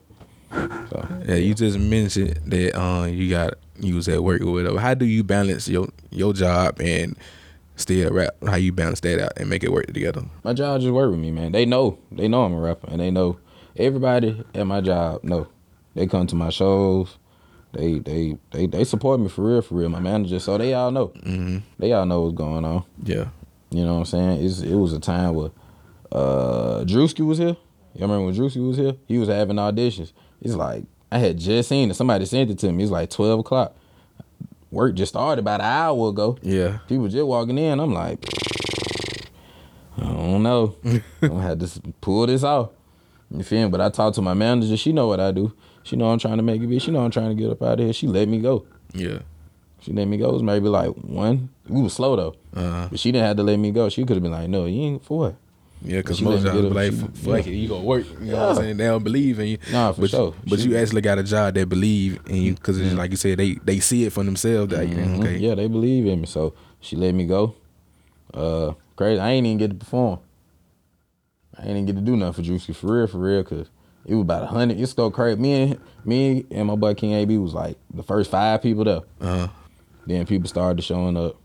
So, 0.52 1.08
Yeah, 1.28 1.36
you 1.36 1.54
just 1.54 1.78
mentioned 1.78 2.40
that 2.48 2.80
uh, 2.80 3.06
you 3.06 3.30
got 3.30 3.54
you 3.80 3.96
was 3.96 4.08
at 4.08 4.24
work 4.24 4.42
or 4.42 4.52
whatever. 4.54 4.80
How 4.80 4.94
do 4.94 5.06
you 5.06 5.24
balance 5.24 5.68
your 5.68 5.88
your 6.10 6.34
job 6.34 6.80
and 6.82 7.16
still 7.76 8.12
rap? 8.12 8.36
How 8.46 8.56
you 8.56 8.72
balance 8.72 9.00
that 9.02 9.20
out 9.24 9.34
and 9.38 9.50
make 9.50 9.64
it 9.64 9.72
work 9.72 9.88
together? 9.88 10.24
my 10.44 10.54
job 10.54 10.82
just 10.82 10.94
work 10.94 11.12
with 11.12 11.20
me, 11.20 11.32
man. 11.32 11.52
They 11.52 11.66
know, 11.66 11.98
they 12.12 12.28
know 12.28 12.44
I'm 12.44 12.54
a 12.54 12.60
rapper, 12.60 12.88
and 12.90 13.00
they 13.00 13.12
know 13.12 13.38
everybody 13.76 14.44
at 14.56 14.66
my 14.66 14.82
job 14.82 15.24
know. 15.24 15.48
They 15.96 16.08
come 16.08 16.28
to 16.28 16.36
my 16.36 16.50
shows. 16.50 17.18
They 17.74 18.00
they 18.00 18.38
they 18.52 18.66
they 18.68 18.84
support 18.84 19.20
me 19.20 19.28
for 19.30 19.44
real, 19.44 19.62
for 19.62 19.76
real. 19.76 19.90
My 19.90 20.00
manager, 20.00 20.40
so 20.40 20.58
they 20.58 20.74
all 20.74 20.92
know. 20.92 21.08
hmm 21.08 21.58
They 21.78 21.92
all 21.92 22.06
know 22.06 22.22
what's 22.22 22.36
going 22.36 22.64
on. 22.66 22.84
Yeah, 23.04 23.28
You 23.72 23.84
know 23.84 23.94
what 23.96 24.00
I'm 24.00 24.06
saying? 24.06 24.46
It's, 24.46 24.62
it 24.62 24.76
was 24.76 24.94
a 24.94 25.00
time 25.00 25.36
where 25.36 25.52
uh 26.12 26.84
Drewski 26.86 27.26
was 27.26 27.38
here. 27.38 27.58
You 27.94 28.02
remember 28.02 28.26
when 28.26 28.36
Drewski 28.36 28.66
was 28.66 28.78
here? 28.78 28.94
He 29.08 29.18
was 29.18 29.28
having 29.28 29.58
auditions. 29.58 30.14
It's 30.42 30.56
like 30.56 30.84
I 31.12 31.20
had 31.20 31.38
just 31.38 31.70
seen 31.70 31.90
it. 31.90 31.96
Somebody 31.96 32.26
sent 32.26 32.50
it 32.52 32.60
to 32.60 32.72
me. 32.72 32.84
It's 32.84 32.92
like 32.92 33.10
twelve 33.10 33.40
o'clock. 33.40 33.76
Work 34.72 34.96
just 34.96 35.14
started 35.14 35.42
about 35.42 35.62
an 35.62 35.66
hour 35.66 36.10
ago. 36.10 36.38
yeah, 36.42 36.80
People 36.90 37.08
just 37.08 37.26
walking 37.26 37.58
in. 37.58 37.80
I'm 37.80 37.94
like, 37.94 38.20
I 39.98 40.04
don't 40.04 40.44
know. 40.44 40.76
I'm 40.86 41.02
gonna 41.22 41.42
have 41.42 41.60
to 41.60 41.82
pull 42.02 42.28
this 42.28 42.44
off. 42.44 42.70
You 43.32 43.44
feel 43.44 43.64
me? 43.64 43.70
But 43.70 43.82
I 43.82 43.90
talked 43.90 44.16
to 44.16 44.22
my 44.22 44.34
manager. 44.34 44.78
She 44.78 44.92
know 44.94 45.08
what 45.08 45.20
I 45.20 45.32
do. 45.32 45.54
She 45.84 45.96
know 45.96 46.10
I'm 46.10 46.20
trying 46.20 46.38
to 46.38 46.44
make 46.44 46.62
it 46.62 46.68
big. 46.68 46.82
She 46.82 46.92
know 46.92 47.04
I'm 47.04 47.12
trying 47.12 47.30
to 47.30 47.42
get 47.42 47.50
up 47.52 47.62
out 47.62 47.80
of 47.80 47.86
here. 47.86 47.94
She 47.94 48.08
let 48.08 48.28
me 48.28 48.40
go. 48.40 48.66
yeah. 48.94 49.20
She 49.80 49.94
let 49.94 50.06
me 50.08 50.18
go. 50.18 50.30
It 50.30 50.34
was 50.34 50.44
maybe 50.44 50.68
like 50.68 50.90
one. 50.90 51.50
We 51.70 51.82
was 51.82 51.94
slow 51.94 52.16
though. 52.16 52.36
Uh-huh. 52.54 52.88
But 52.90 53.00
she 53.00 53.12
didn't 53.12 53.28
have 53.28 53.38
to 53.38 53.44
let 53.44 53.58
me 53.58 53.72
go. 53.72 53.88
She 53.90 54.04
could 54.04 54.16
have 54.18 54.24
been 54.24 54.32
like, 54.32 54.50
no, 54.50 54.66
you 54.66 54.82
ain't 54.82 55.06
for 55.06 55.20
what? 55.20 55.36
Yeah, 55.82 55.98
because 55.98 56.22
most 56.22 56.44
jobs 56.44 56.56
be 56.62 56.70
like, 56.70 56.94
fuck 57.16 57.46
yeah. 57.46 57.52
it, 57.52 57.56
you 57.56 57.68
gonna 57.70 57.84
work. 57.84 58.06
You 58.20 58.32
know 58.32 58.38
what 58.38 58.50
I'm 58.50 58.56
saying? 58.56 58.78
They 58.78 58.86
don't 58.86 59.04
believe 59.04 59.40
in 59.40 59.48
you. 59.48 59.58
Nah, 59.72 59.92
for 59.94 60.02
but, 60.02 60.10
sure. 60.10 60.34
But 60.48 60.60
you 60.60 60.78
actually 60.78 61.02
got 61.02 61.18
a 61.20 61.24
job 61.24 61.54
that 61.56 61.70
believe 61.70 62.20
in 62.28 62.36
you 62.38 62.54
because 62.56 62.80
it's 62.80 62.94
like 62.96 63.12
you 63.12 63.18
said, 63.18 63.38
they 63.38 63.54
they 63.64 63.80
see 63.80 64.06
it 64.06 64.14
for 64.14 64.24
themselves. 64.24 64.72
That 64.74 64.88
Mhm. 64.88 65.20
okay, 65.20 65.38
Yeah, 65.38 65.56
they 65.56 65.68
believe 65.68 66.06
in 66.06 66.22
me. 66.22 66.28
So 66.28 66.54
she 66.80 66.96
let 66.96 67.14
me 67.14 67.26
go. 67.26 67.56
Uh, 68.34 68.74
crazy. 68.96 69.20
I 69.20 69.32
ain't 69.32 69.46
even 69.46 69.58
get 69.58 69.70
to 69.70 69.76
perform. 69.76 70.20
I 71.58 71.62
ain't 71.64 71.72
even 71.72 71.86
get 71.86 71.96
to 71.96 72.02
do 72.02 72.16
nothing 72.16 72.44
for 72.44 72.50
Drewski 72.52 72.76
for 72.76 72.88
real, 72.98 73.08
for 73.08 73.18
real, 73.18 73.44
cause 73.44 73.68
it 74.06 74.14
was 74.16 74.22
about 74.22 74.44
a 74.44 74.48
hundred. 74.48 74.80
It's 74.80 74.94
so 74.94 75.10
crazy. 75.10 75.40
Me 75.40 75.54
and 75.54 75.80
me 76.06 76.46
and 76.52 76.68
my 76.68 76.76
boy 76.76 76.94
King 76.94 77.14
AB 77.14 77.38
was 77.38 77.54
like 77.54 77.78
the 77.94 78.04
first 78.04 78.30
five 78.32 78.62
people 78.62 78.84
there. 78.84 79.02
uh, 79.22 79.48
Then 80.06 80.26
people 80.26 80.48
started 80.48 80.82
showing 80.84 81.18
up. 81.18 81.36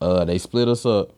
Uh, 0.00 0.24
they 0.24 0.38
split 0.38 0.68
us 0.68 0.84
up. 0.86 1.10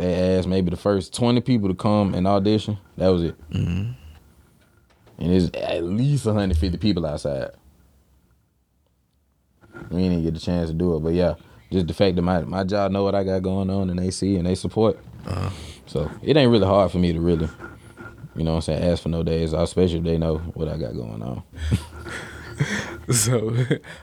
They 0.00 0.36
asked 0.38 0.48
maybe 0.48 0.70
the 0.70 0.78
first 0.78 1.14
twenty 1.14 1.42
people 1.42 1.68
to 1.68 1.74
come 1.74 2.14
and 2.14 2.26
audition. 2.26 2.78
That 2.96 3.08
was 3.08 3.22
it. 3.24 3.50
Mhm. 3.50 3.94
And 5.18 5.32
it's 5.34 5.50
at 5.54 5.84
least 5.84 6.24
150 6.24 6.78
people 6.78 7.04
outside. 7.04 7.50
We 9.90 10.02
didn't 10.08 10.22
get 10.22 10.32
the 10.32 10.40
chance 10.40 10.70
to 10.70 10.74
do 10.74 10.96
it, 10.96 11.00
but 11.00 11.12
yeah, 11.12 11.34
just 11.70 11.86
the 11.86 11.92
fact 11.92 12.16
that 12.16 12.22
my 12.22 12.40
my 12.40 12.64
job 12.64 12.92
know 12.92 13.04
what 13.04 13.14
I 13.14 13.24
got 13.24 13.42
going 13.42 13.68
on 13.68 13.90
and 13.90 13.98
they 13.98 14.10
see 14.10 14.36
and 14.36 14.46
they 14.46 14.54
support. 14.54 14.98
Uh-huh. 15.26 15.50
So 15.86 16.10
it 16.22 16.34
ain't 16.34 16.50
really 16.50 16.66
hard 16.66 16.90
for 16.90 16.98
me 16.98 17.12
to 17.12 17.20
really, 17.20 17.48
you 18.34 18.42
know 18.44 18.52
what 18.52 18.56
I'm 18.56 18.62
saying, 18.62 18.82
ask 18.82 19.02
for 19.02 19.10
no 19.10 19.22
days, 19.22 19.52
especially 19.52 19.98
if 19.98 20.04
they 20.04 20.16
know 20.16 20.38
what 20.54 20.68
I 20.68 20.78
got 20.78 20.94
going 20.94 21.22
on. 21.22 21.42
So 23.14 23.52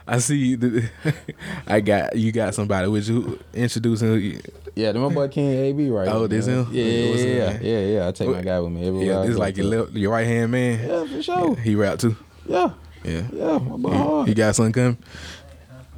I 0.06 0.18
see 0.18 0.54
the, 0.56 0.88
I 1.66 1.80
got 1.80 2.14
you 2.16 2.30
got 2.32 2.54
somebody 2.54 2.88
with 2.88 3.08
you 3.08 3.38
introducing 3.54 4.40
Yeah, 4.74 4.92
then 4.92 5.00
my 5.02 5.08
boy 5.08 5.28
King 5.28 5.50
AB 5.50 5.88
right 5.90 6.08
Oh, 6.08 6.26
this 6.26 6.46
him? 6.46 6.68
Yeah, 6.70 6.84
yeah, 6.84 7.14
yeah, 7.14 7.58
yeah, 7.60 7.80
yeah, 7.86 8.08
I 8.08 8.12
take 8.12 8.28
my 8.28 8.42
guy 8.42 8.60
with 8.60 8.72
me 8.72 8.86
everywhere. 8.86 9.06
yeah, 9.24 9.28
it's 9.28 9.38
like 9.38 9.56
your 9.56 9.66
left, 9.66 9.92
your 9.92 10.12
right 10.12 10.26
hand 10.26 10.52
man. 10.52 10.86
Yeah, 10.86 11.04
for 11.06 11.22
sure. 11.22 11.56
He 11.56 11.74
rap 11.74 11.98
too. 11.98 12.16
Yeah, 12.46 12.70
Yeah. 13.04 13.22
yeah, 13.32 13.58
my 13.58 13.76
boy 13.76 13.92
You 13.92 13.96
hard. 13.96 14.36
got 14.36 14.54
something 14.54 14.72
coming? 14.72 14.98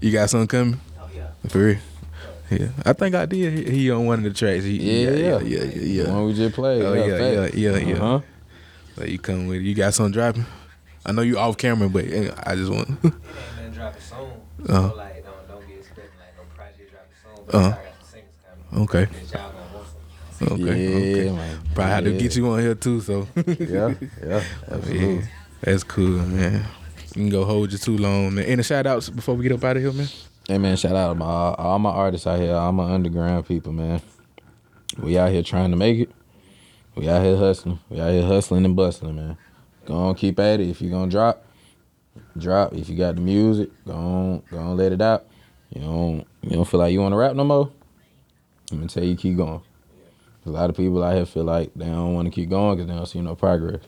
You 0.00 0.12
got 0.12 0.30
something 0.30 0.46
coming? 0.48 0.80
Oh 1.00 1.08
yeah. 1.14 1.28
For 1.48 1.58
real? 1.58 1.78
Yeah. 2.50 2.68
I 2.84 2.92
think 2.92 3.14
I 3.14 3.26
did. 3.26 3.52
He, 3.68 3.78
he 3.78 3.90
on 3.90 4.06
one 4.06 4.18
of 4.18 4.24
the 4.24 4.32
tracks. 4.32 4.64
He, 4.64 4.76
Yeah, 4.78 5.10
yeah, 5.10 5.16
yeah. 5.16 5.38
yeah, 5.40 5.64
yeah, 5.64 5.82
yeah. 5.82 6.02
The 6.04 6.12
one 6.12 6.26
we 6.26 6.34
just 6.34 6.54
played. 6.54 6.82
Oh, 6.82 6.94
yeah, 6.94 7.06
yeah, 7.06 7.48
yeah, 7.54 7.76
yeah. 7.76 7.94
Uh-huh. 7.96 8.20
So 8.96 9.04
you 9.04 9.18
come 9.18 9.46
with. 9.46 9.62
You 9.62 9.74
got 9.74 9.94
something 9.94 10.12
dropping? 10.12 10.46
I 11.06 11.12
know 11.12 11.22
you 11.22 11.38
off 11.38 11.56
camera, 11.56 11.88
but 11.88 12.04
eh, 12.06 12.30
I 12.46 12.54
just 12.56 12.70
want. 12.70 12.88
It 13.04 13.12
ain't 13.62 13.74
dropping 13.74 14.00
soon. 14.02 14.18
Uh-huh. 14.68 14.94
Like 14.96 15.24
don't 15.24 15.48
don't 15.48 15.66
get 15.68 15.78
expecting 15.78 16.18
like 16.18 16.36
no 16.36 16.42
project 16.54 16.90
dropping 16.90 17.16
soon. 17.36 17.44
But 17.46 17.54
Uh-huh. 17.54 17.66
I 17.66 17.70
got 17.70 17.82
some 18.00 18.08
singles 18.10 18.36
coming. 18.70 18.82
Okay. 18.84 19.04
That 19.04 19.38
y'all 19.40 19.52
gonna 19.52 19.74
want 19.74 19.88
some. 20.38 20.52
okay. 20.52 20.90
yeah, 20.90 21.20
okay. 21.22 21.30
man. 21.36 21.60
Probably 21.74 21.92
had 21.92 22.04
to 22.04 22.18
get 22.18 22.36
you 22.36 22.48
on 22.50 22.60
here 22.60 22.74
too. 22.74 23.00
So 23.00 23.26
Yeah, 23.46 23.94
yeah, 24.22 24.44
absolutely. 24.70 25.14
yeah, 25.16 25.22
that's 25.62 25.84
cool, 25.84 26.18
man. 26.18 26.64
You 27.08 27.14
can 27.14 27.28
go 27.30 27.44
hold 27.44 27.72
you 27.72 27.78
too 27.78 27.96
long, 27.96 28.34
man. 28.34 28.44
Any 28.44 28.62
shout 28.62 28.86
outs 28.86 29.08
before 29.08 29.34
we 29.34 29.42
get 29.42 29.52
up 29.52 29.64
out 29.64 29.76
of 29.76 29.82
here, 29.82 29.92
man? 29.92 30.08
Hey 30.46 30.58
man, 30.58 30.76
shout 30.76 30.94
out 30.96 31.08
to 31.08 31.14
my 31.14 31.24
all 31.26 31.78
my 31.78 31.90
artists 31.90 32.26
out 32.26 32.38
here, 32.40 32.54
all 32.54 32.72
my 32.72 32.92
underground 32.92 33.46
people, 33.46 33.72
man. 33.72 34.00
We 34.98 35.16
out 35.16 35.30
here 35.30 35.42
trying 35.42 35.70
to 35.70 35.76
make 35.76 35.98
it. 35.98 36.10
We 36.94 37.08
out 37.08 37.22
here 37.24 37.36
hustling. 37.36 37.78
We 37.88 38.00
out 38.00 38.10
here 38.12 38.24
hustling 38.26 38.64
and 38.64 38.74
bustling, 38.76 39.16
man. 39.16 39.38
Go 39.90 39.96
on, 39.96 40.14
keep 40.14 40.38
at 40.38 40.60
it. 40.60 40.68
If 40.68 40.80
you're 40.80 40.92
gonna 40.92 41.10
drop, 41.10 41.44
drop. 42.38 42.72
If 42.74 42.88
you 42.88 42.96
got 42.96 43.16
the 43.16 43.20
music, 43.20 43.70
go 43.84 43.92
on, 43.92 44.42
go 44.48 44.58
on, 44.58 44.76
let 44.76 44.92
it 44.92 45.00
out. 45.02 45.26
You 45.74 45.80
don't, 45.80 46.26
you 46.42 46.50
don't 46.50 46.64
feel 46.64 46.78
like 46.78 46.92
you 46.92 47.00
want 47.00 47.12
to 47.12 47.16
rap 47.16 47.34
no 47.34 47.42
more. 47.42 47.72
I'm 48.70 48.78
gonna 48.78 48.88
tell 48.88 49.02
you, 49.02 49.16
keep 49.16 49.36
going. 49.36 49.60
A 50.46 50.50
lot 50.50 50.70
of 50.70 50.76
people 50.76 51.02
out 51.02 51.16
here 51.16 51.26
feel 51.26 51.42
like 51.42 51.72
they 51.74 51.86
don't 51.86 52.14
want 52.14 52.26
to 52.26 52.30
keep 52.30 52.48
going 52.50 52.76
because 52.76 52.88
they 52.88 52.94
don't 52.94 53.06
see 53.06 53.20
no 53.20 53.34
progress. 53.34 53.80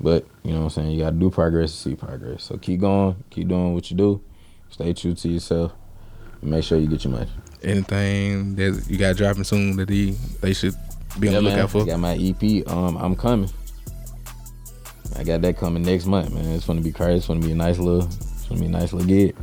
But 0.00 0.26
you 0.44 0.52
know 0.52 0.58
what 0.58 0.64
I'm 0.64 0.70
saying. 0.70 0.90
You 0.92 1.00
got 1.00 1.10
to 1.10 1.16
do 1.16 1.28
progress 1.28 1.72
to 1.72 1.76
see 1.76 1.94
progress. 1.96 2.44
So 2.44 2.56
keep 2.56 2.80
going, 2.80 3.16
keep 3.30 3.48
doing 3.48 3.74
what 3.74 3.90
you 3.90 3.96
do. 3.96 4.22
Stay 4.70 4.92
true 4.92 5.14
to 5.14 5.28
yourself. 5.28 5.72
And 6.40 6.50
make 6.52 6.62
sure 6.64 6.78
you 6.78 6.86
get 6.86 7.02
your 7.02 7.14
money. 7.14 7.30
Anything 7.62 8.54
that 8.54 8.84
you 8.88 8.96
got 8.96 9.16
dropping 9.16 9.44
soon 9.44 9.76
that 9.76 9.88
he 9.88 10.12
they 10.40 10.52
should 10.52 10.74
be 11.18 11.28
on 11.28 11.34
Yeah, 11.34 11.40
the 11.40 11.44
man. 11.44 11.54
lookout 11.56 11.70
for? 11.70 11.82
I 11.82 11.86
got 11.86 11.98
my 12.00 12.14
EP. 12.14 12.68
Um, 12.70 12.96
I'm 12.96 13.16
coming. 13.16 13.50
I 15.18 15.24
got 15.24 15.40
that 15.42 15.56
coming 15.56 15.82
next 15.82 16.06
month, 16.06 16.32
man. 16.32 16.44
It's 16.52 16.66
gonna 16.66 16.80
be 16.80 16.92
crazy. 16.92 17.18
It's 17.18 17.26
gonna 17.28 17.40
be 17.40 17.52
a 17.52 17.54
nice 17.54 17.78
little. 17.78 18.04
It's 18.06 18.46
gonna 18.48 18.60
be 18.60 18.66
a 18.66 18.70
nice 18.70 18.92
little 18.92 19.08
gig. 19.08 19.34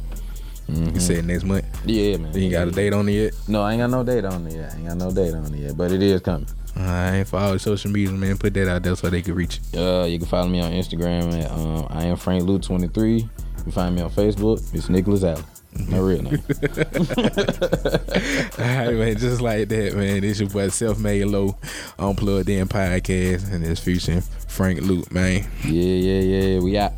Mhm. 0.70 0.94
You 0.94 1.00
said 1.00 1.26
next 1.26 1.44
month. 1.44 1.66
Yeah, 1.86 2.18
man. 2.18 2.34
You 2.34 2.44
ain't 2.44 2.52
got 2.52 2.68
a 2.68 2.72
date 2.72 2.94
on 2.94 3.10
it 3.10 3.14
yet? 3.14 3.34
No, 3.48 3.62
I 3.64 3.74
ain't 3.74 3.82
got 3.82 3.90
no 3.90 4.04
date 4.04 4.24
on 4.26 4.48
it 4.48 4.54
yet. 4.56 4.74
I 4.74 4.78
ain't 4.78 4.88
got 4.88 4.98
no 4.98 5.12
date 5.12 5.34
on 5.34 5.54
it 5.54 5.60
yet, 5.60 5.78
but 5.78 5.92
it 5.92 6.02
is 6.02 6.22
coming. 6.22 6.48
All 6.76 6.84
right, 6.84 7.24
for 7.28 7.38
all 7.38 7.54
the 7.54 7.60
social 7.60 7.92
media, 7.92 8.12
man, 8.12 8.38
put 8.38 8.54
that 8.56 8.68
out 8.68 8.82
there 8.82 8.96
so 8.96 9.10
they 9.10 9.22
can 9.22 9.36
reach 9.36 9.60
you. 9.74 9.80
Uh, 9.80 10.06
you 10.06 10.18
can 10.18 10.28
follow 10.28 10.48
me 10.48 10.60
on 10.62 10.72
Instagram 10.72 11.32
at 11.44 11.52
um, 11.52 11.86
I 11.90 12.06
am 12.06 12.16
Frank 12.18 12.44
Lou 12.46 12.58
23. 12.60 13.18
You 13.18 13.30
can 13.62 13.72
find 13.72 13.96
me 13.96 14.02
on 14.02 14.10
Facebook. 14.10 14.60
It's 14.74 14.90
Nicholas 14.90 15.24
Allen. 15.24 15.44
My 15.88 15.98
real 15.98 16.22
name. 16.24 16.44
All 18.58 18.66
right, 18.66 18.94
man. 18.96 19.18
Just 19.18 19.42
like 19.42 19.70
that, 19.70 19.94
man. 19.96 20.24
It's 20.24 20.40
your 20.40 20.50
boy 20.50 20.68
Selfmade 20.68 21.30
Lo 21.30 21.58
Unplugged 22.00 22.50
In 22.50 22.68
Podcast, 22.68 23.52
and 23.52 23.64
it's 23.64 23.80
featuring 23.80 24.22
Frank 24.48 24.82
Luke, 24.82 25.12
man. 25.12 25.46
yeah, 25.64 25.72
yeah, 25.72 26.20
yeah. 26.20 26.60
We 26.60 26.78
out. 26.78 26.94